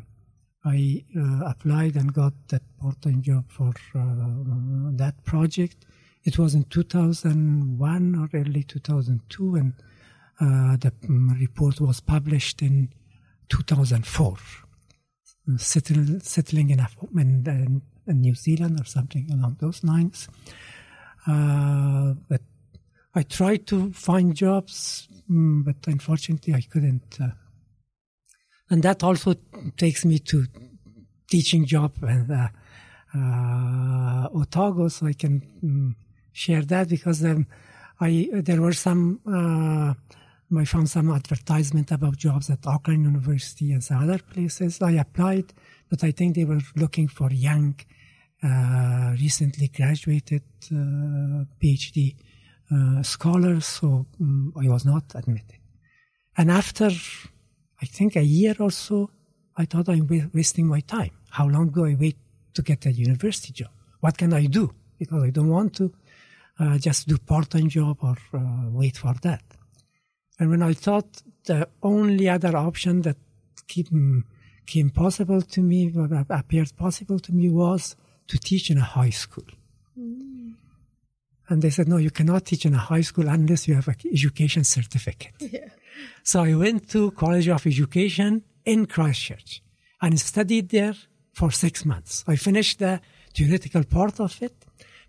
[0.64, 5.84] I uh, applied and got that part time job for uh, that project.
[6.24, 9.72] It was in 2001 or early 2002, and
[10.38, 12.90] the mm, report was published in
[13.48, 14.36] 2004
[15.56, 20.28] settle, settling in, in New Zealand or something along those lines.
[21.26, 22.42] Uh, but
[23.14, 27.18] I tried to find jobs, mm, but unfortunately I couldn't.
[27.20, 27.28] Uh,
[28.70, 29.34] and that also
[29.76, 30.46] takes me to
[31.28, 32.48] teaching job and uh,
[33.14, 35.94] uh, Otago, so I can mm,
[36.32, 37.46] share that because um,
[38.00, 39.20] I there were some.
[40.58, 44.82] I found some advertisement about jobs at Auckland University and some other places.
[44.82, 45.52] I applied,
[45.88, 47.74] but I think they were looking for young,
[48.42, 52.16] uh, recently graduated uh, PhD
[52.70, 55.58] uh, scholars, so um, I was not admitted.
[56.36, 56.90] And after,
[57.80, 59.10] I think a year or so,
[59.56, 61.12] I thought I'm wa- wasting my time.
[61.30, 62.16] How long do I wait
[62.54, 63.70] to get a university job?
[64.00, 64.74] What can I do?
[64.98, 65.92] Because I don't want to
[66.58, 69.42] uh, just do part-time job or uh, wait for that.
[70.38, 73.16] And when I thought the only other option that
[73.68, 74.24] came,
[74.66, 77.96] came possible to me, or appeared possible to me, was
[78.28, 79.44] to teach in a high school.
[81.48, 83.96] And they said, no, you cannot teach in a high school unless you have an
[84.12, 85.34] education certificate.
[86.22, 89.62] So I went to College of Education in Christchurch
[90.00, 90.94] and studied there
[91.32, 92.24] for six months.
[92.26, 93.00] I finished the
[93.34, 94.54] theoretical part of it.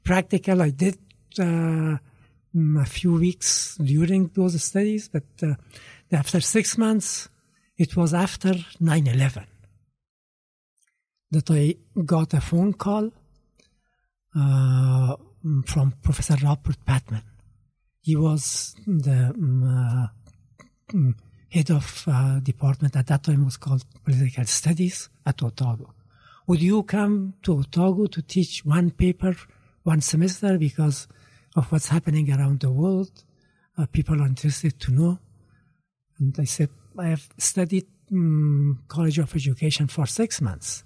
[0.03, 0.97] Practical, I did
[1.39, 1.99] uh, mm,
[2.55, 5.55] a few weeks during those studies, but uh,
[6.11, 7.29] after six months,
[7.77, 9.45] it was after 9 11
[11.31, 13.11] that I got a phone call
[14.35, 15.15] uh,
[15.65, 17.23] from Professor Robert Patman.
[18.01, 20.09] He was the um,
[20.93, 21.11] uh,
[21.49, 25.93] head of uh, department at that time was called political studies at Otago.
[26.47, 29.35] Would you come to Otago to teach one paper
[29.83, 31.07] one semester because
[31.55, 33.23] of what's happening around the world?
[33.77, 35.19] Uh, people are interested to know.
[36.19, 40.83] And I said, I have studied um, College of Education for six months.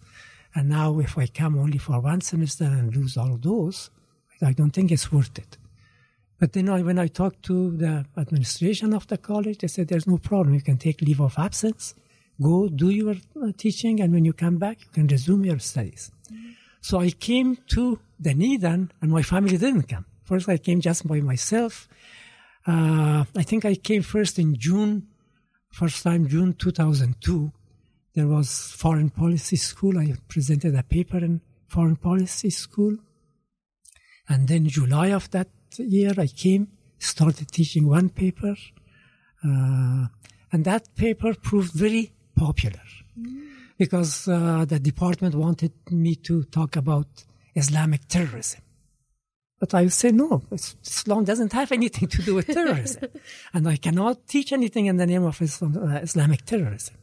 [0.55, 3.89] And now, if I come only for one semester and lose all those,
[4.41, 5.57] I don't think it's worth it.
[6.39, 10.07] But then I, when I talked to the administration of the college, they said, there's
[10.07, 10.53] no problem.
[10.53, 11.95] You can take leave of absence,
[12.41, 16.11] go do your uh, teaching, and when you come back, you can resume your studies.
[16.31, 16.51] Mm-hmm.
[16.81, 20.05] So I came to Dunedin, and my family didn't come.
[20.27, 21.87] First, I came just by myself.
[22.65, 25.07] Uh, I think I came first in June,
[25.71, 27.49] first time June 2002.
[28.13, 29.97] There was foreign policy school.
[29.97, 32.97] I presented a paper in foreign policy school.
[34.27, 36.67] And then July of that year, I came,
[36.99, 38.55] started teaching one paper.
[39.41, 40.07] Uh,
[40.51, 42.83] and that paper proved very popular
[43.17, 43.47] mm.
[43.77, 47.07] because uh, the department wanted me to talk about
[47.55, 48.61] Islamic terrorism.
[49.59, 53.09] But I say, no, Islam doesn't have anything to do with terrorism.
[53.53, 56.95] and I cannot teach anything in the name of Islam, uh, Islamic terrorism.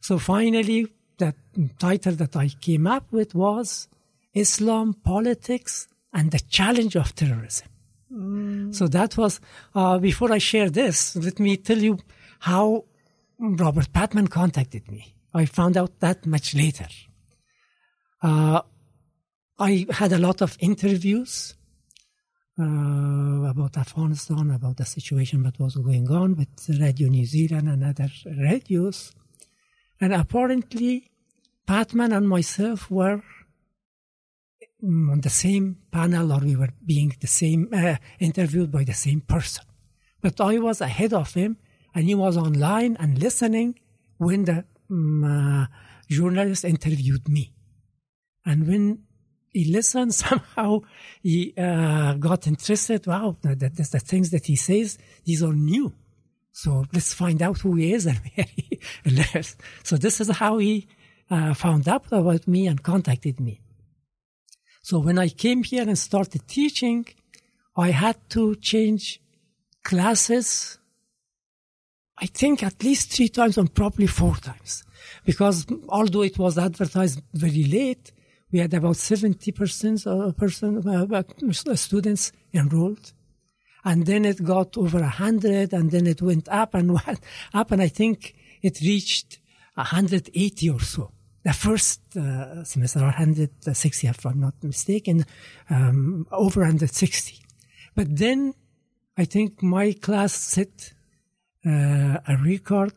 [0.00, 1.34] So finally, the
[1.78, 3.88] title that I came up with was
[4.34, 7.68] Islam, Politics, and the Challenge of Terrorism.
[8.12, 8.74] Mm.
[8.74, 9.40] So that was,
[9.74, 11.98] uh, before I share this, let me tell you
[12.40, 12.84] how
[13.38, 15.14] Robert Patman contacted me.
[15.32, 16.88] I found out that much later.
[18.22, 18.60] Uh,
[19.58, 21.55] I had a lot of interviews
[22.58, 27.84] uh, about Afghanistan, about the situation that was going on with Radio New Zealand and
[27.84, 29.12] other radios.
[30.00, 31.10] And apparently,
[31.66, 33.22] Patman and myself were
[34.82, 39.20] on the same panel or we were being the same uh, interviewed by the same
[39.20, 39.64] person.
[40.20, 41.56] But I was ahead of him
[41.94, 43.78] and he was online and listening
[44.18, 45.66] when the um, uh,
[46.08, 47.52] journalist interviewed me.
[48.44, 49.02] And when
[49.56, 50.80] he listened, somehow
[51.22, 53.06] he uh, got interested.
[53.06, 55.92] Wow, the, the, the, things that he says, these are new.
[56.52, 59.56] So let's find out who he is and where he lives.
[59.82, 60.86] So this is how he
[61.30, 63.60] uh, found out about me and contacted me.
[64.82, 67.06] So when I came here and started teaching,
[67.76, 69.20] I had to change
[69.82, 70.78] classes
[72.18, 74.84] I think at least three times and probably four times.
[75.24, 78.12] Because although it was advertised very late,
[78.52, 83.12] we had about 70% of person, uh, students enrolled.
[83.84, 87.20] And then it got over 100 and then it went up and went
[87.54, 87.70] up.
[87.70, 89.38] And I think it reached
[89.74, 91.12] 180 or so.
[91.44, 95.24] The first uh, semester, 160, if I'm not mistaken,
[95.70, 97.40] um, over 160.
[97.94, 98.54] But then
[99.16, 100.92] I think my class set
[101.64, 102.94] uh, a record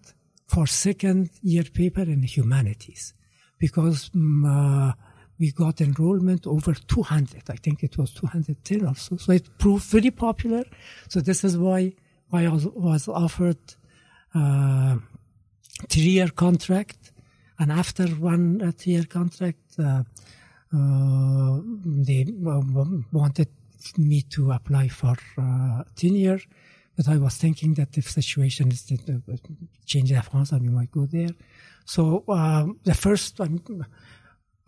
[0.48, 3.14] for second year paper in humanities
[3.60, 4.94] because um, uh,
[5.40, 7.44] we got enrollment over 200.
[7.50, 9.16] I think it was 210 or so.
[9.18, 10.64] So it proved very popular.
[11.08, 11.94] So this is why
[12.32, 13.58] I was, offered
[14.36, 14.98] uh,
[15.88, 17.12] three-year contract.
[17.58, 20.04] And after one uh, three-year contract, uh,
[20.72, 21.60] uh
[22.06, 22.26] they
[23.12, 23.48] wanted
[23.98, 26.40] me to apply for uh, 10 year.
[26.96, 29.36] But I was thinking that if situation is uh,
[29.86, 31.30] changing in France, and we might go there.
[31.86, 33.62] So um, the first, um,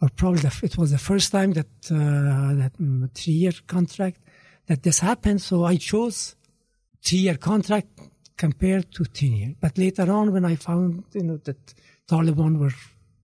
[0.02, 4.20] or probably the, it was the first time that uh, that um, three-year contract
[4.68, 5.42] that this happened.
[5.42, 6.36] So I chose
[7.06, 8.00] three-year contract
[8.38, 9.56] compared to ten-year.
[9.60, 11.74] But later on, when I found you know that
[12.10, 12.74] Taliban were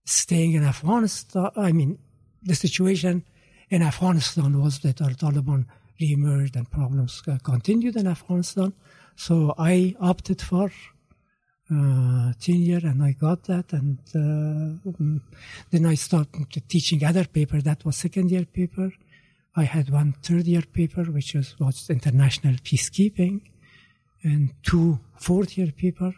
[0.04, 1.98] staying in Afghanistan, I mean
[2.42, 3.24] the situation
[3.70, 5.66] in Afghanistan was that our Taliban
[6.00, 8.72] reemerged and problems uh, continued in Afghanistan.
[9.16, 10.70] So I opted for
[11.70, 13.72] uh, tenure and I got that.
[13.72, 15.20] And uh, mm,
[15.70, 17.60] then I started teaching other paper.
[17.60, 18.90] That was second year paper.
[19.56, 23.40] I had one third year paper, which was, was international peacekeeping,
[24.22, 26.14] and two fourth year paper.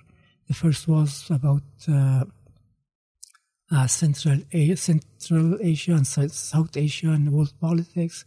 [0.49, 2.25] The first was about uh,
[3.71, 8.25] uh, Central, A- Central Asia and South Asia and world politics,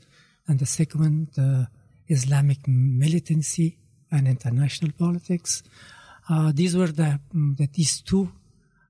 [0.47, 1.67] and the second the
[2.07, 3.77] Islamic militancy
[4.11, 5.63] and international politics.
[6.29, 8.31] Uh, these were the, mm, the, these two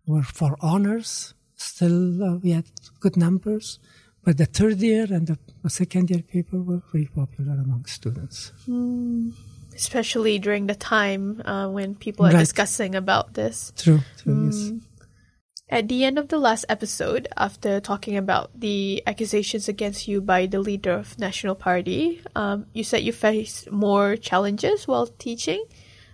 [0.06, 1.34] were for honors.
[1.56, 2.66] Still, uh, we had
[3.00, 3.80] good numbers,
[4.26, 8.54] But the third year and the second year paper were very popular among students.
[9.76, 12.40] Especially during the time uh, when people are Right.
[12.40, 13.74] discussing about this.
[13.76, 14.72] True, true, yes.
[15.70, 20.46] At the end of the last episode, after talking about the accusations against you by
[20.46, 25.66] the leader of National Party, um, you said you faced more challenges while teaching.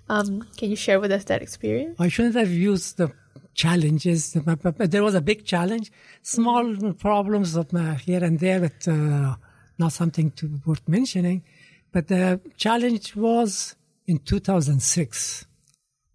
[0.10, 1.96] Um, can you share with us that experience?
[2.00, 3.12] I shouldn't have used the
[3.54, 5.92] challenges, there was a big challenge.
[6.22, 9.36] Small problems uh, here and there, but uh,
[9.78, 11.44] not something to worth mentioning.
[11.92, 13.76] But the challenge was
[14.08, 15.46] in 2006.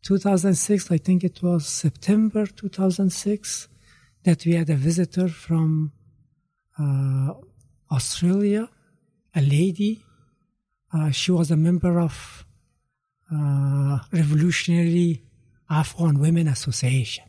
[0.03, 3.69] 2006, I think it was September 2006,
[4.25, 5.93] that we had a visitor from
[6.79, 7.35] uh,
[7.91, 8.69] Australia,
[9.35, 10.03] a lady.
[10.93, 12.45] Uh, she was a member of
[13.33, 15.23] uh, Revolutionary
[15.71, 17.25] Afghan Women Association.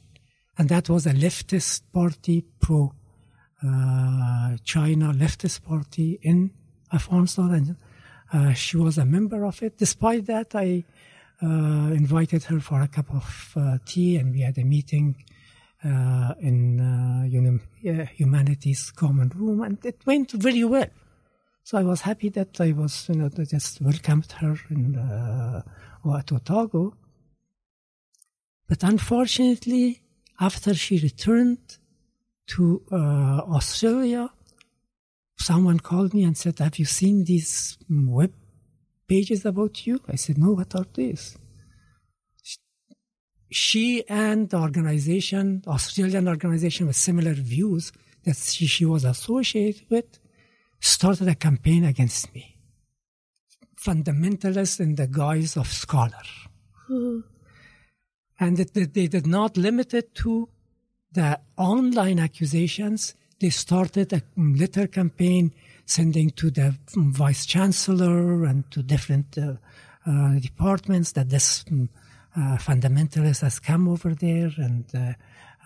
[0.57, 2.93] And that was a leftist party, pro
[3.63, 6.51] uh, China leftist party in
[6.93, 7.53] Afghanistan.
[7.53, 7.75] And
[8.31, 9.77] uh, she was a member of it.
[9.77, 10.83] Despite that, I
[11.41, 15.15] uh, invited her for a cup of uh, tea and we had a meeting
[15.83, 20.87] in uh, Humanities Common Room and it went very well.
[21.66, 25.63] So I was happy that I was, you know, just welcomed her in uh,
[26.16, 26.93] at Otago.
[28.70, 30.03] But unfortunately,
[30.39, 31.78] after she returned
[32.49, 32.95] to uh,
[33.57, 34.30] Australia,
[35.39, 38.34] someone called me and said, "Have you seen these web
[39.07, 40.51] pages about you?" I said, "No.
[40.51, 41.36] What are these?"
[43.49, 47.91] She and the organization, Australian organization with similar views
[48.24, 50.20] that she, she was associated with,
[50.86, 52.57] started a campaign against me.
[53.79, 56.23] Fundamentalists in the guise of scholar.
[58.39, 60.49] And it, they- did not limit it to
[61.11, 63.15] the online accusations.
[63.39, 65.51] They started a letter campaign
[65.86, 69.53] sending to the vice chancellor and to different uh,
[70.05, 71.88] uh, departments that this mm,
[72.36, 75.13] uh, fundamentalist has come over there and uh,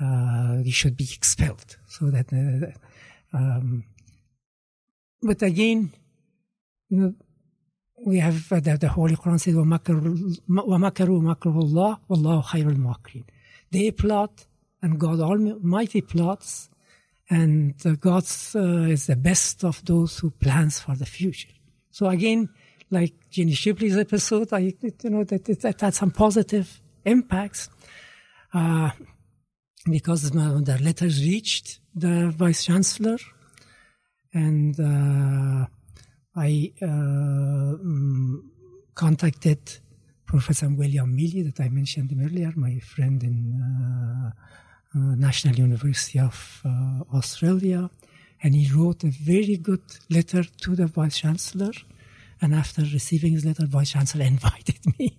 [0.04, 1.78] uh, he should be expelled.
[1.88, 3.84] So that, uh, um,
[5.23, 5.93] but again,
[6.89, 7.15] you know,
[8.07, 13.25] we have uh, the, the Holy Quran says, وَمَكَرُوا وَمَكَرُوا مَكْرُ اللَّهِ وَاللَّهُ خَيْرُ الْمَاكِرِينَ
[13.71, 14.47] They plot,
[14.83, 16.69] and God Almighty plots,
[17.31, 18.25] and uh, God
[18.55, 21.49] uh, is the best of those who plans for the future.
[21.91, 22.51] So again,
[22.91, 27.71] like Jenny Shipley's episode, I, you know, that, that, that had some positive impacts.
[28.53, 28.91] Uh,
[29.91, 33.19] because uh, the letters reached the vice chancellor,
[34.34, 35.66] and uh,
[36.36, 38.42] I uh, mm,
[38.94, 39.60] contacted
[40.26, 44.34] Professor William Maley that I mentioned earlier, my friend in
[44.96, 46.62] uh, National University of
[47.14, 47.90] Australia,
[48.44, 51.72] and he wrote a very good letter to the vice chancellor.
[52.42, 55.18] And after receiving his letter, vice chancellor invited me,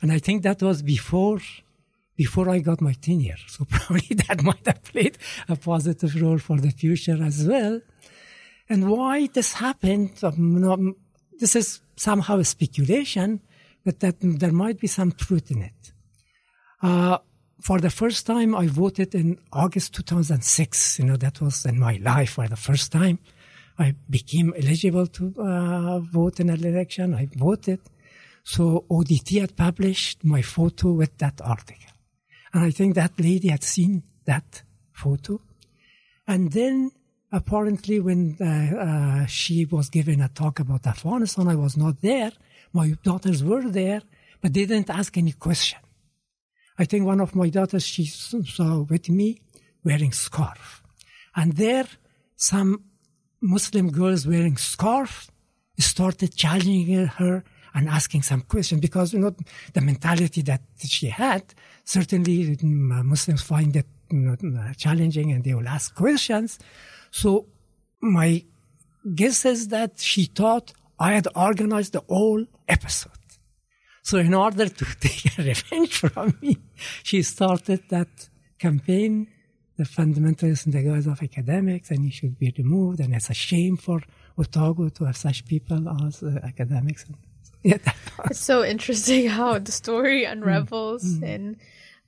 [0.00, 1.40] and I think that was before
[2.16, 3.36] before I got my tenure.
[3.48, 5.18] So probably that might have played
[5.48, 7.80] a positive role for the future as well.
[8.74, 10.96] And why this happened, um,
[11.38, 13.40] this is somehow a speculation,
[13.84, 15.92] but that there might be some truth in it.
[16.82, 17.18] Uh,
[17.60, 20.98] for the first time, I voted in August 2006.
[20.98, 23.20] You know, that was in my life for the first time.
[23.78, 27.14] I became eligible to uh, vote in an election.
[27.14, 27.78] I voted.
[28.42, 31.92] So ODT had published my photo with that article.
[32.52, 35.40] And I think that lady had seen that photo.
[36.26, 36.90] And then
[37.34, 42.30] apparently when uh, uh, she was giving a talk about Afghanistan, I was not there.
[42.72, 44.02] My daughters were there,
[44.40, 45.80] but they didn't ask any question.
[46.78, 49.40] I think one of my daughters, she saw with me
[49.84, 50.82] wearing scarf.
[51.34, 51.86] And there,
[52.36, 52.84] some
[53.40, 55.30] Muslim girls wearing scarf
[55.78, 57.42] started challenging her
[57.74, 59.34] and asking some questions because, you know,
[59.72, 61.42] the mentality that she had,
[61.84, 66.58] certainly mm, Muslims find it you know, challenging and they will ask questions.
[67.20, 67.46] So
[68.00, 68.44] my
[69.20, 72.44] guess is that she thought I had organized the whole
[72.76, 73.12] episode.
[74.02, 76.56] So in order to take revenge from me,
[77.04, 78.12] she started that
[78.58, 79.28] campaign,
[79.76, 83.34] the fundamentalists in the guise of academics, and he should be removed, and it's a
[83.34, 84.00] shame for
[84.36, 87.04] Otago to have such people as uh, academics.
[87.06, 87.16] And,
[87.62, 87.92] yeah,
[88.28, 91.56] It's so interesting how the story unravels and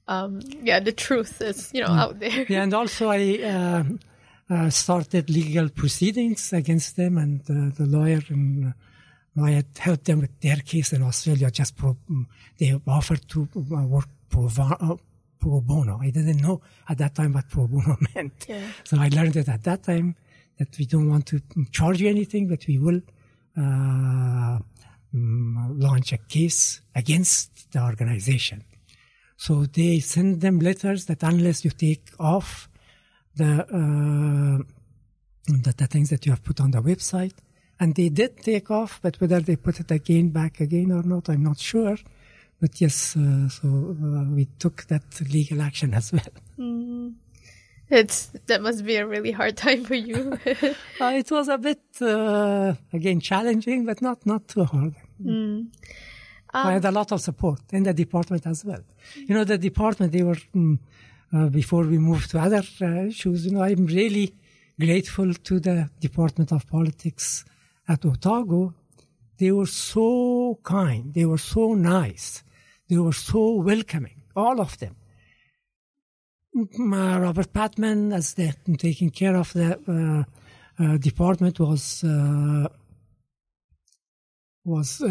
[0.08, 2.44] um, yeah, the truth is, you know, out there.
[2.48, 3.22] yeah, and also I
[3.54, 4.00] um
[4.50, 10.04] uh, started legal proceedings against them, and uh, the lawyer and uh, I had helped
[10.04, 11.50] them with their case in Australia.
[11.50, 12.24] Just pro, mm,
[12.58, 14.96] they offered to uh, work pro, uh,
[15.38, 15.98] pro bono.
[16.00, 18.66] I didn't know at that time what pro bono meant, Yeah.
[18.84, 20.14] so I learned it at that time.
[20.58, 21.38] that we don't want to
[21.70, 23.00] charge you anything, but we will
[23.58, 24.58] uh,
[25.14, 28.64] mm, launch a case against the organization.
[29.36, 32.68] So they send them letters that unless you take off
[33.36, 34.62] the, uh,
[35.46, 37.34] the, the things that you have put on the website,
[37.78, 41.28] and they did take off, but whether they put it again back again or not,
[41.28, 41.96] I'm not sure.
[42.60, 46.32] But yes, uh, so uh, we took that legal action as well.
[46.58, 47.14] Mm.
[47.88, 50.38] It's that must be a really hard time for you.
[50.98, 54.94] Uh, it was a bit uh, again challenging, but not not too hard.
[55.22, 55.66] Mm.
[56.54, 58.80] I had a lot of support in the department as well.
[59.14, 60.78] You know, the department they were mm,
[61.36, 63.46] uh, before we move to other uh, issues.
[63.46, 64.34] You know, I'm really
[64.78, 67.44] grateful to the Department of Politics
[67.88, 68.74] at Otago.
[69.38, 71.12] They were so kind.
[71.12, 72.42] They were so nice.
[72.88, 74.22] They were so welcoming.
[74.34, 74.96] All of them.
[76.56, 82.66] Uh, Robert Patman, as the taking care of the uh, uh, department, was uh,
[84.64, 85.02] was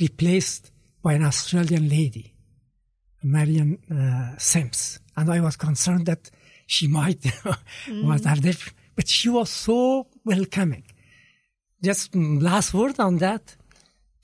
[0.00, 0.72] replaced
[1.02, 2.34] by an Australian lady,
[3.22, 6.30] Marian uh, Simms, and I was concerned that
[6.66, 7.24] she might
[7.88, 10.84] was are different, but she was so welcoming.
[11.82, 13.56] Just mm, last word on that,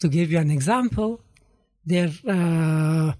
[0.01, 1.21] to give you an example,
[1.85, 3.13] their uh,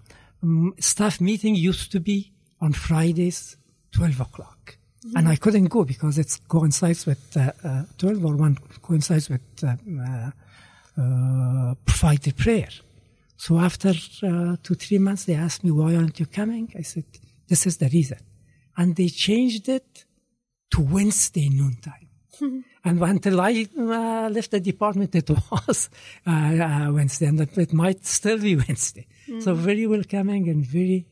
[0.45, 3.57] mm, staff meeting used to be on Fridays,
[3.93, 4.77] 12 o'clock.
[5.17, 9.43] And I couldn't go because it coincides with uh, uh, 12 or 1 coincides with
[9.65, 10.31] uh, uh,
[10.97, 12.69] uh, Friday prayer.
[13.37, 13.91] So after
[14.23, 16.73] uh, two, three months, they asked me, why aren't you coming?
[16.79, 17.05] I said,
[17.53, 18.21] this is the reason.
[18.79, 19.91] And they changed it
[20.73, 22.09] to Wednesday noontime.
[22.87, 25.91] and until I uh, left the department, it was
[26.27, 29.07] uh, uh, Wednesday, and it might still be Wednesday.
[29.45, 31.07] So very welcoming and very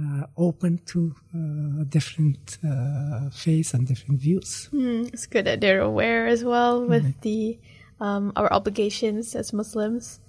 [0.00, 4.68] uh, open to uh, different uh, faiths and different views.
[4.72, 7.58] Mm, it's good that they're aware as well with the
[8.00, 10.20] um, our obligations as Muslims.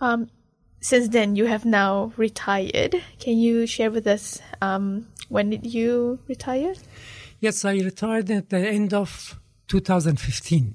[0.00, 0.30] Um,
[0.82, 3.00] since then, you have now retired.
[3.20, 6.74] Can you share with us um, when did you retire?
[7.40, 10.74] Yes, I retired at the end of 2015.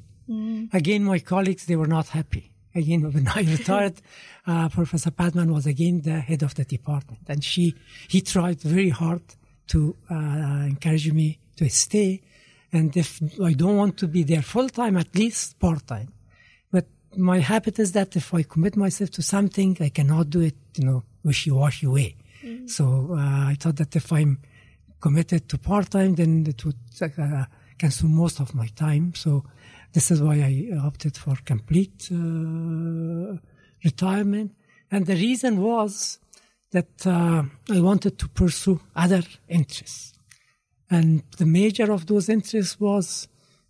[0.73, 2.51] Again, my colleagues, they were not happy.
[2.73, 4.01] Again, when I retired,
[4.45, 7.21] uh, Professor Patman was again the head of the department.
[7.27, 7.75] And she,
[8.07, 9.23] he tried very hard
[9.67, 12.21] to uh, encourage me to stay.
[12.71, 16.13] And if I don't want to be there full time, at least part time.
[17.15, 20.85] My habit is that if I commit myself to something, I cannot do it, you
[20.85, 22.15] know, wishy-washy way.
[22.67, 23.15] So uh,
[23.51, 24.39] I thought that if I'm
[24.99, 27.45] committed to part time, then it would uh,
[27.77, 29.13] consume most of my time.
[29.15, 29.43] So
[29.93, 33.37] this is why I opted for complete uh,
[33.83, 34.53] retirement.
[34.91, 36.19] And the reason was
[36.71, 40.13] that uh, I wanted to pursue other interests.
[40.89, 43.27] And the major of those interests was,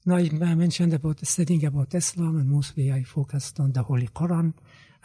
[0.08, 4.08] know, I I mentioned about studying about Islam, and mostly I focused on the Holy
[4.08, 4.54] Quran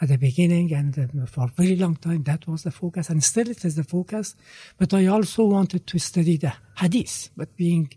[0.01, 3.23] at the beginning, and uh, for a very long time that was the focus, and
[3.23, 4.35] still it is the focus.
[4.77, 7.89] But I also wanted to study the Hadith, but being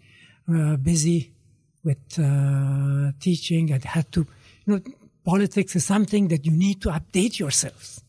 [0.49, 1.33] uh, busy
[1.85, 4.27] with uh, teaching and had to,
[4.67, 4.81] you know,
[5.25, 8.03] politics is something that you need to update yourselves,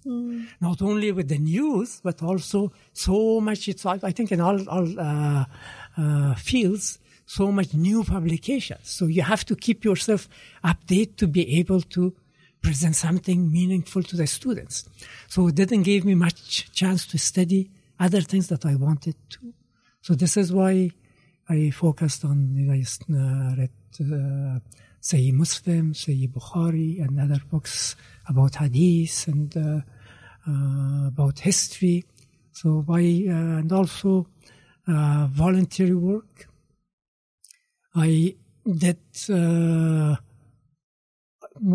[0.60, 3.68] not only with the news, but also so much.
[3.68, 5.46] It's I I think in all all uh,
[5.98, 8.90] uh, fields, so much new publications.
[8.90, 10.28] So you have to keep yourself
[10.64, 12.16] updated to be able to
[12.62, 14.90] present something meaningful to the students.
[15.28, 17.70] So it didn't give me much chance to study
[18.00, 19.54] other things that I wanted to.
[20.02, 20.92] So this is why
[21.50, 22.38] I focused on,
[22.72, 22.80] I
[23.14, 23.70] uh, read
[24.00, 24.60] uh,
[25.02, 27.96] Sahih Muslim, Sahih Bukhari, and other books
[28.28, 29.82] about hadith and uh,
[30.50, 32.06] uh, about history.
[32.54, 34.28] So by, uh, and also
[34.88, 36.48] uh, voluntary work.
[37.98, 40.18] I did, uh,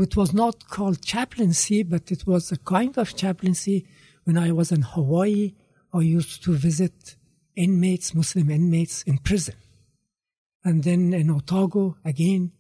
[0.05, 3.87] it was not called chaplaincy, but it was a kind of chaplaincy.
[4.23, 5.55] When I was in Hawaii,
[5.93, 7.17] I used to visit
[7.57, 9.57] inmates, Muslim inmates in prison.
[10.65, 12.53] And then in Otago, again,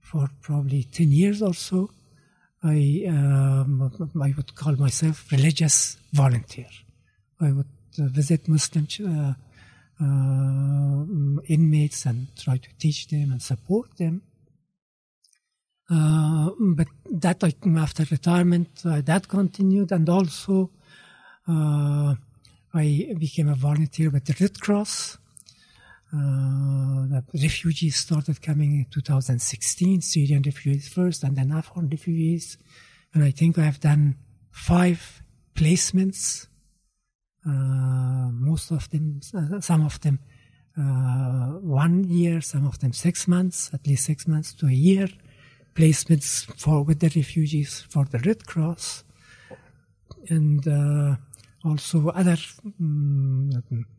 [0.00, 1.90] for probably 10 years or so,
[2.62, 6.68] I, um, I would call myself religious volunteer.
[7.38, 7.66] I would
[7.98, 9.34] uh, visit Muslim uh,
[10.00, 11.04] uh,
[11.48, 14.22] inmates and try to teach them and support them.
[15.90, 20.70] Uh, but that I, after retirement, uh, that continued, and also
[21.48, 22.14] uh,
[22.72, 25.18] I became a volunteer with the Red Cross.
[26.12, 32.56] Uh, the refugees started coming in 2016, Syrian refugees first, and then Afghan refugees.
[33.12, 34.16] And I think I have done
[34.50, 35.22] five
[35.54, 36.46] placements.
[37.46, 40.18] Uh, most of them, uh, some of them
[40.78, 45.08] uh, one year, some of them six months, at least six months to a year,
[45.74, 49.04] placements for with the refugees for the Red Cross,
[50.28, 50.66] and
[51.64, 52.36] also other
[52.78, 53.50] um,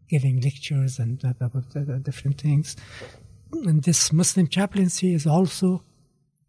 [0.08, 2.76] giving lectures and about different things.
[3.52, 5.84] And this Muslim chaplaincy is also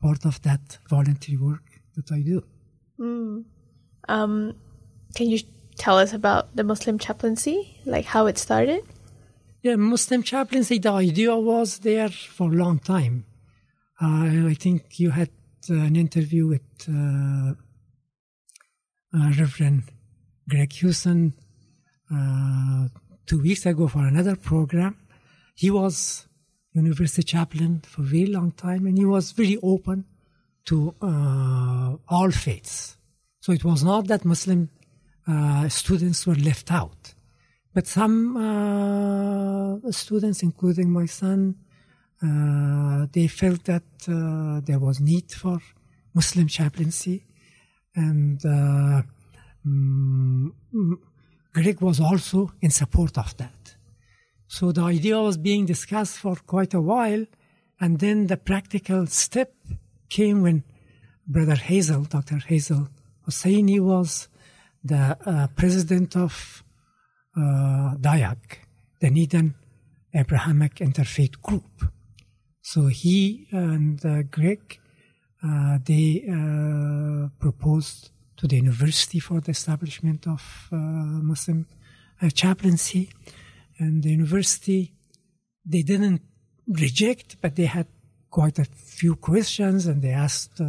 [0.01, 2.43] part of that voluntary work that I do.
[2.99, 3.45] Mm.
[4.09, 4.55] Um,
[5.15, 5.41] can you
[5.83, 8.83] tell us about the Muslim chaplaincy, like how it started?
[9.63, 13.25] Yeah, Muslim chaplaincy, the idea was there for a long time.
[14.01, 15.31] Uh, I think you had
[15.69, 17.55] uh, an interview with uh,
[19.15, 19.83] uh Reverend
[20.49, 21.35] Greg Houston
[22.15, 22.87] uh,
[23.27, 24.97] two weeks ago for another program.
[25.57, 26.27] He was
[26.73, 30.05] university chaplain for a very long time, and he was very open
[30.67, 32.97] to uh, all faiths.
[33.41, 34.71] So it was not that Muslim
[35.69, 37.15] students were left out.
[37.75, 41.57] But some uh, students, including my son,
[42.23, 45.59] uh, they felt that uh, there was need for
[46.15, 47.25] Muslim chaplaincy,
[47.97, 48.39] and
[49.67, 50.53] mm,
[51.55, 53.77] Greg was also in support of that.
[54.47, 57.25] So the idea was being discussed for quite a while,
[57.81, 59.55] and then the practical step
[60.11, 60.63] came when
[61.27, 62.37] Brother Hazel, Dr.
[62.37, 62.89] Hazel
[63.27, 64.29] Hosseini, was
[64.85, 66.63] the uh, president of
[67.37, 68.37] uh, the
[69.01, 69.55] Dunedin
[70.15, 71.91] Abrahamic Interfaith Group.
[72.61, 74.79] So he and uh, Greg,
[75.43, 81.67] uh, they uh, proposed to the university for the establishment of uh, Muslim
[82.21, 83.11] uh, chaplaincy,
[83.79, 84.93] and the university
[85.65, 86.23] they didn't
[86.69, 87.87] reject, but they had
[88.31, 90.61] quite a few questions, and they asked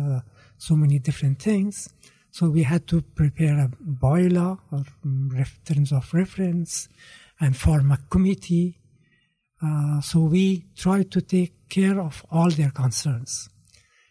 [0.57, 1.89] so many different things.
[2.33, 4.83] So we had to prepare a boiler or
[5.65, 6.89] terms of reference
[7.39, 8.79] and form a committee.
[9.61, 13.49] Uh, so we tried to take care of all their concerns.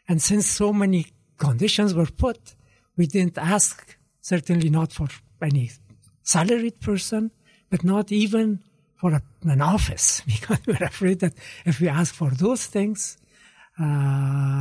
[0.08, 1.06] And since so many
[1.36, 2.54] conditions were put,
[2.96, 5.08] we didn't ask, certainly not for
[5.42, 5.72] any
[6.22, 7.32] salaried person,
[7.70, 8.60] but not even
[9.00, 11.34] for a, an office, because we were afraid that
[11.66, 13.18] if we ask for those things,
[13.80, 14.51] uh,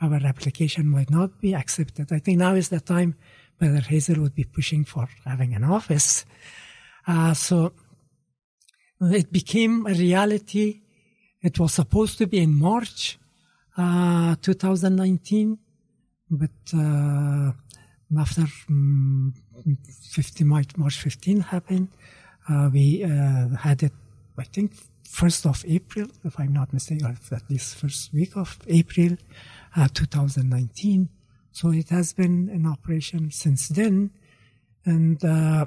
[0.00, 2.12] our application might not be accepted.
[2.12, 3.14] I think now is the time
[3.58, 6.24] whether Hazel would be pushing for having an office.
[7.06, 7.72] Uh, so
[9.00, 10.80] it became a reality.
[11.42, 13.18] It was supposed to be in March
[13.76, 15.58] uh, 2019,
[16.30, 17.52] but uh,
[18.18, 19.34] after um,
[20.10, 21.88] 15 March, March 15 happened,
[22.48, 23.92] uh, we uh, had it,
[24.38, 24.72] I think,
[25.06, 29.16] 1st of April, if I'm not mistaken, or at least first week of April
[29.76, 31.08] uh, 2019.
[31.52, 34.10] So it has been in operation since then.
[34.84, 35.66] And uh,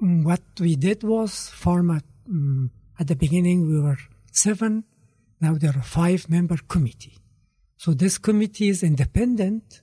[0.00, 3.98] what we did was form a, um, at the beginning we were
[4.32, 4.84] seven,
[5.40, 7.16] now there are five member committee.
[7.76, 9.80] So this committee is independent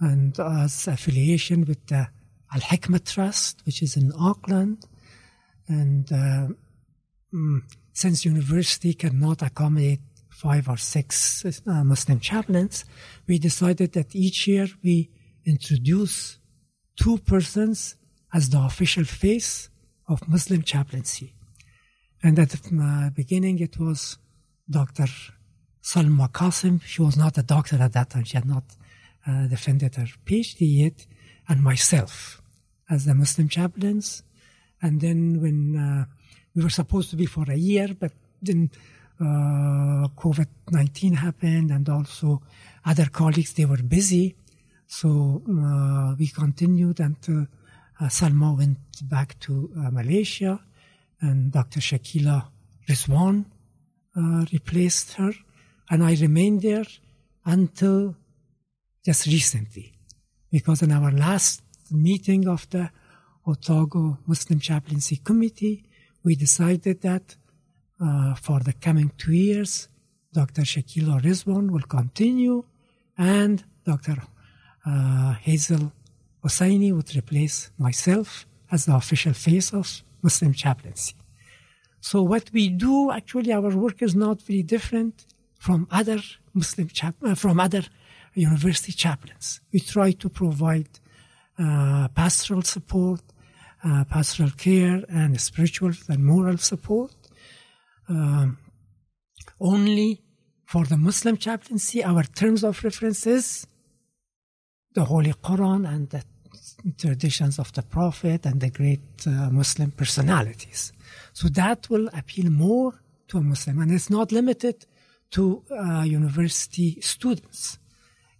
[0.00, 2.08] and has affiliation with the
[2.52, 4.84] Al Hikmah Trust, which is in Auckland.
[5.68, 6.48] And uh,
[7.32, 10.00] mm, since university cannot accommodate
[10.44, 12.84] five or six uh, Muslim chaplains,
[13.26, 15.10] we decided that each year we
[15.44, 16.38] introduce
[16.96, 17.96] two persons
[18.34, 19.70] as the official face
[20.08, 21.32] of Muslim chaplaincy.
[22.22, 24.18] And at the uh, beginning, it was
[24.68, 25.08] Dr.
[25.82, 26.82] Salma Qasim.
[26.82, 28.24] She was not a doctor at that time.
[28.24, 28.64] She had not
[29.26, 31.06] uh, defended her PhD yet.
[31.48, 32.42] And myself
[32.90, 34.22] as the Muslim chaplains.
[34.82, 36.04] And then when uh,
[36.54, 38.12] we were supposed to be for a year, but
[38.42, 38.70] then
[39.20, 42.42] uh, COVID 19 happened, and also
[42.84, 44.36] other colleagues, they were busy.
[44.86, 47.46] So uh, we continued until
[48.00, 50.60] uh, Salma went back to uh, Malaysia,
[51.20, 51.80] and Dr.
[51.80, 52.46] Shakila
[52.88, 53.46] Rizwan
[54.16, 55.32] uh, replaced her.
[55.90, 56.86] And I remained there
[57.44, 58.16] until
[59.04, 59.92] just recently,
[60.50, 62.90] because in our last meeting of the
[63.46, 65.84] Otago Muslim Chaplaincy Committee,
[66.24, 67.36] we decided that
[68.00, 69.88] uh, for the coming two years,
[70.32, 70.62] Dr.
[70.62, 72.64] Shakila Rizwan will continue,
[73.16, 74.16] and Dr.
[74.84, 75.92] Uh, Hazel
[76.44, 81.14] Hosseini would replace myself as the official face of Muslim chaplaincy.
[82.00, 85.26] So what we do, actually, our work is not very different
[85.58, 86.20] from other
[86.54, 87.82] Muslim chap- uh, from other
[88.34, 89.60] university chaplains.
[89.72, 90.88] We try to provide
[91.58, 93.22] uh, pastoral support,
[93.82, 97.14] uh, pastoral care, and spiritual and moral support
[98.08, 98.58] um,
[99.60, 100.22] only
[100.64, 103.66] for the Muslim chaplaincy, our terms of reference is
[104.94, 106.22] the Holy Quran and the
[106.98, 110.92] traditions of the Prophet and the great uh, Muslim personalities.
[111.32, 113.80] So that will appeal more to a Muslim.
[113.80, 114.86] And it's not limited
[115.32, 117.78] to uh, university students.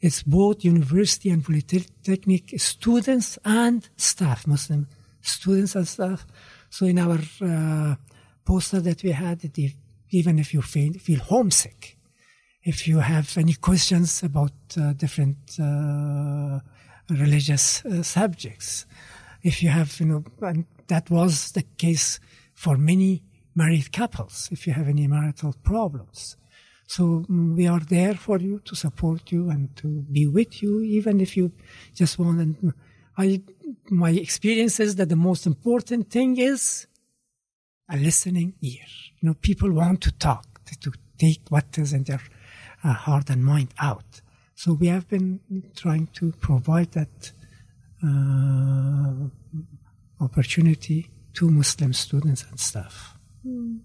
[0.00, 4.86] It's both university and polytechnic students and staff, Muslim
[5.20, 6.26] students and staff.
[6.70, 7.96] So in our uh,
[8.47, 9.38] poster that we had,
[10.11, 11.99] even if you feel, feel homesick,
[12.62, 16.59] if you have any questions about uh, different uh,
[17.11, 18.86] religious uh, subjects,
[19.42, 22.18] if you have, you know, and that was the case
[22.55, 23.22] for many
[23.55, 26.36] married couples, if you have any marital problems.
[26.86, 30.82] So mm, we are there for you to support you and to be with you,
[30.82, 31.53] even if you
[31.94, 32.40] just want.
[32.40, 32.72] And
[33.18, 33.42] I,
[33.90, 36.86] my experience is that the most important thing is
[37.89, 38.87] a listening ear.
[39.20, 40.47] You know, people want to talk,
[40.80, 42.20] to take what is in their
[42.84, 44.20] uh, heart and mind out.
[44.55, 45.41] So we have been
[45.76, 47.32] trying to provide that
[48.03, 49.28] uh,
[50.20, 53.16] opportunity to Muslim students and staff.
[53.47, 53.80] Mm.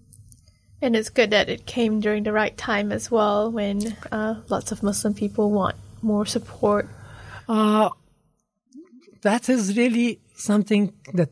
[0.80, 4.72] And it's good that it came during the right time as well, when uh, lots
[4.72, 6.88] of Muslim people want more support.
[7.48, 7.90] Uh,
[9.20, 11.30] that is really something that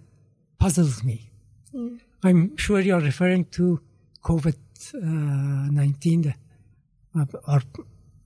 [0.59, 1.31] puzzles me.
[1.75, 2.01] Mm.
[2.23, 3.81] I'm sure you're referring to
[4.23, 4.57] COVID
[4.95, 6.35] uh, 19
[7.17, 7.63] uh, or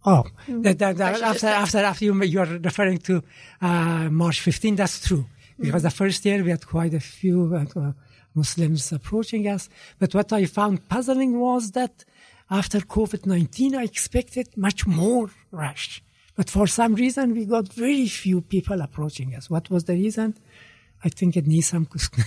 [0.07, 3.23] Oh, that, that, that after, after, after you, you're referring to
[3.63, 5.25] uh, March 15, that's true.
[5.59, 5.85] Because mm.
[5.85, 7.93] the first year we had quite a few uh,
[8.35, 9.71] Muslims approaching us.
[9.99, 12.05] But what I found puzzling was that
[12.51, 16.03] after COVID-19, I expected much more rush.
[16.37, 19.49] But for some reason, we got very few people approaching us.
[19.49, 20.37] What was the reason?
[21.05, 21.87] I think it needs some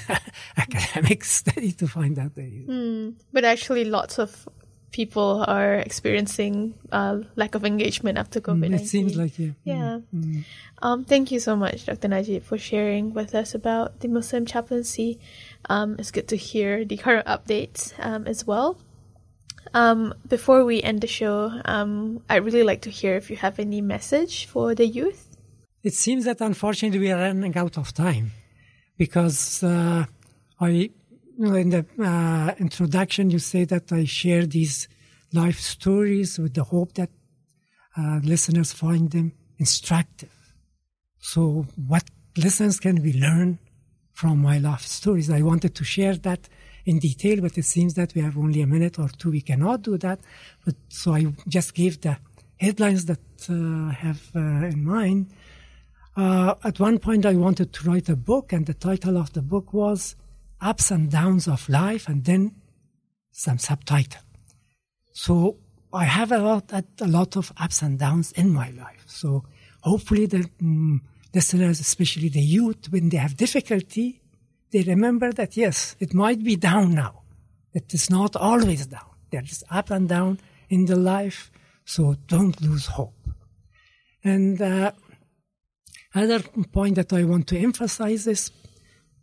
[0.57, 2.67] academic study to find out the reason.
[2.69, 4.47] Mm, but actually, lots of
[4.91, 8.69] people are experiencing uh, lack of engagement after COVID.
[8.69, 9.51] Mm, it seems like yeah.
[9.63, 9.99] Yeah.
[10.13, 10.43] Mm.
[10.81, 12.07] Um, thank you so much, Dr.
[12.07, 15.19] Najib, for sharing with us about the Muslim chaplaincy.
[15.69, 18.77] Um, it's good to hear the current updates um, as well.
[19.73, 23.59] Um, before we end the show, um, I'd really like to hear if you have
[23.59, 25.35] any message for the youth.
[25.83, 28.31] It seems that unfortunately we are running out of time
[28.97, 30.05] because uh,
[30.59, 30.89] I,
[31.39, 34.87] in the uh, introduction, you say that I share these
[35.33, 37.09] life stories with the hope that
[37.97, 40.33] uh, listeners find them instructive.
[41.19, 42.03] So, what
[42.37, 43.59] lessons can we learn
[44.13, 45.29] from my life stories?
[45.29, 46.47] I wanted to share that
[46.85, 49.31] in detail, but it seems that we have only a minute or two.
[49.31, 50.19] We cannot do that.
[50.65, 52.17] But so I just gave the
[52.57, 53.19] headlines that
[53.49, 55.31] uh, I have uh, in mind.
[56.17, 59.43] Uh, at one point, I wanted to write a book, and the title of the
[59.43, 60.15] book was
[60.59, 62.55] Ups and Downs of Life, and then
[63.31, 64.23] some subtitle.
[65.13, 65.57] So
[65.93, 69.03] I have a lot, a lot of ups and downs in my life.
[69.05, 69.43] So
[69.81, 71.03] hopefully the um,
[71.35, 74.21] listeners, especially the youth, when they have difficulty,
[74.71, 77.21] they remember that yes, it might be down now.
[77.73, 79.11] It is not always down.
[79.31, 80.39] There is up and down
[80.69, 81.51] in the life.
[81.85, 83.13] So don't lose hope.
[84.23, 84.91] And uh,
[86.13, 88.51] Another point that I want to emphasize is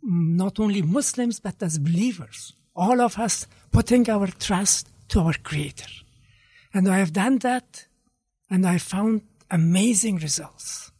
[0.03, 5.33] mm, not only Muslims, but as believers, all of us putting our trust to our
[5.33, 5.89] Creator.
[6.73, 7.87] And I have done that,
[8.49, 10.91] and I found amazing results.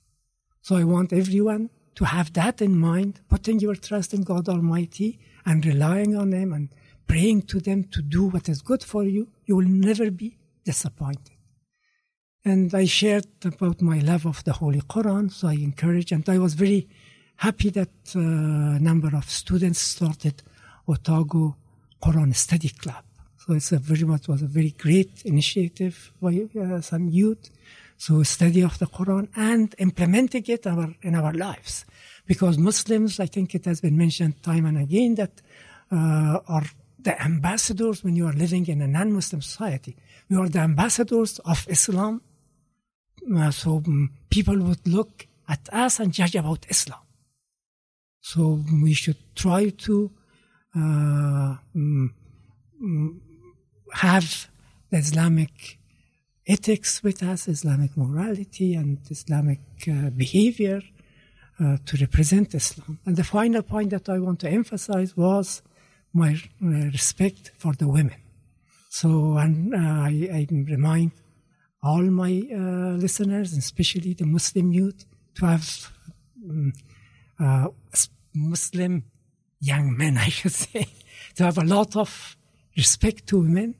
[0.62, 5.20] So I want everyone to have that in mind, putting your trust in God Almighty
[5.46, 6.70] and relying on Him and
[7.08, 9.28] praying to them to do what is good for you.
[9.46, 11.35] You will never be disappointed.
[12.48, 16.38] And I shared about my love of the Holy Quran, so I encouraged, and I
[16.38, 16.88] was very
[17.38, 20.44] happy that a uh, number of students started
[20.88, 21.56] Otago
[22.00, 23.04] Quran Study Club.
[23.40, 27.50] So it's a very much was a very great initiative by uh, some youth.
[27.98, 31.86] So study of the Quran and implementing it our, in our lives.
[32.28, 35.42] Because Muslims, I think it has been mentioned time and again that
[35.92, 36.66] uh, are
[37.00, 39.96] the ambassadors when you are living in a non-Muslim society.
[40.30, 42.22] We are the ambassadors of Islam
[43.38, 47.00] uh, so um, people would look at us and judge about Islam.
[48.22, 50.12] So we should try to
[50.76, 53.22] uh, um,
[53.94, 54.50] have
[54.90, 55.80] the Islamic
[56.48, 60.82] ethics with us, Islamic morality and Islamic uh, behavior
[61.60, 63.00] uh, to represent Islam.
[63.06, 65.62] And the final point that I want to emphasize was
[66.14, 66.68] my uh,
[66.98, 68.20] respect for the women.
[68.90, 71.12] So and, uh, I, I remind
[71.86, 75.06] all my uh, listeners, especially the Muslim youth,
[75.36, 75.92] to have
[76.50, 76.74] um,
[78.34, 79.04] Muslim
[79.60, 80.88] young men, I should say,
[81.36, 82.38] to have a lot of
[82.76, 83.76] respect to women,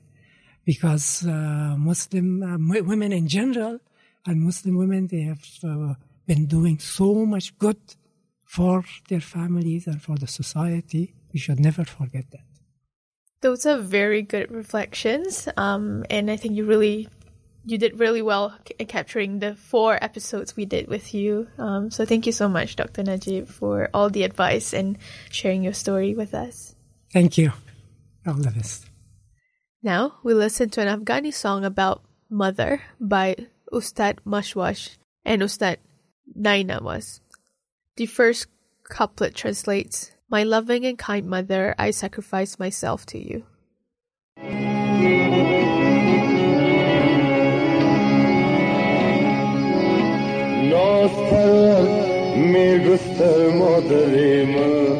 [0.64, 3.78] because uh, Muslim uh, women in general
[4.24, 5.94] and Muslim women they have uh,
[6.26, 7.80] been doing so much good
[8.44, 11.14] for their families and for the society.
[11.32, 12.46] We should never forget that.
[13.42, 17.08] Those are very good reflections, um, and I think you really
[17.66, 21.48] you did really well c- capturing the four episodes we did with you.
[21.58, 23.02] Um, so thank you so much, Dr.
[23.02, 24.96] Najib, for all the advice and
[25.30, 26.76] sharing your story with us.
[27.12, 27.52] Thank you.
[28.26, 28.86] All the best.
[29.82, 33.36] Now we listen to an Afghani song about mother by
[33.72, 35.78] Ustad Mahwash and Ustad
[36.38, 37.20] Nainawaz.
[37.96, 38.46] The first
[38.88, 43.44] couplet translates, My loving and kind mother, I sacrifice myself to you.
[52.46, 54.96] میگستر مادر من.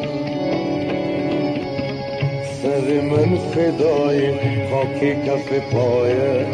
[2.61, 4.31] سر من فدای
[4.69, 6.45] خاک کف پایه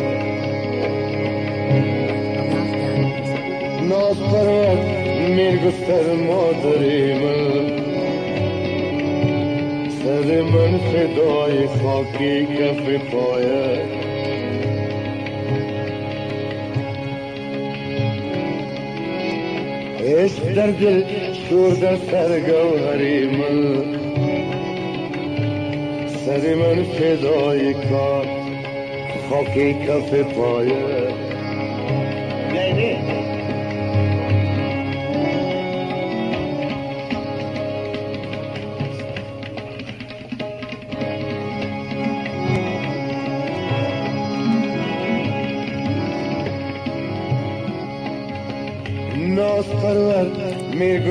[3.90, 4.76] ناصر
[5.30, 6.84] میگستر مادر
[7.22, 7.84] من.
[10.04, 12.18] سر من فدای خاک
[12.60, 14.13] کف پایه
[20.04, 21.04] در دل
[21.50, 23.84] شور در سرگوهری من
[26.26, 28.26] سر من فدای کار
[29.30, 31.03] خاکی کف پایه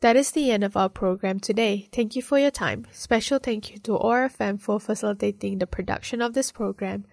[0.00, 1.88] That is the end of our program today.
[1.92, 2.86] Thank you for your time.
[2.92, 7.04] Special thank you to OARFM for facilitating the production of this program.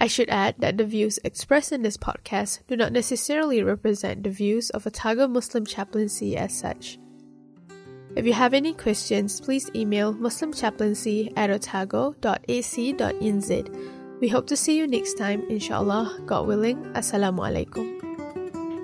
[0.00, 4.30] I should add that the views expressed in this podcast do not necessarily represent the
[4.30, 6.98] views of Otago Muslim Chaplaincy as such.
[8.16, 12.20] If you have any questions, please email muslimchaplaincy at otago.ac.nz.
[14.20, 16.78] We hope to see you next time, inshallah, God willing.
[16.94, 18.05] Assalamu alaikum.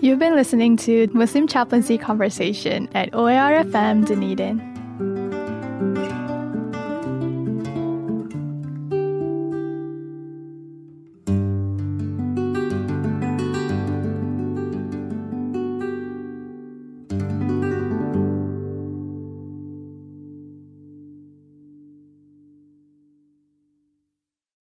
[0.02, 4.58] You've been listening to Muslim Chaplaincy Conversation at OARFM Dunedin.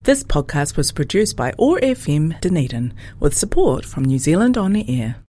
[0.02, 5.16] This podcast was produced by OAR FM Dunedin with support from New Zealand On Air.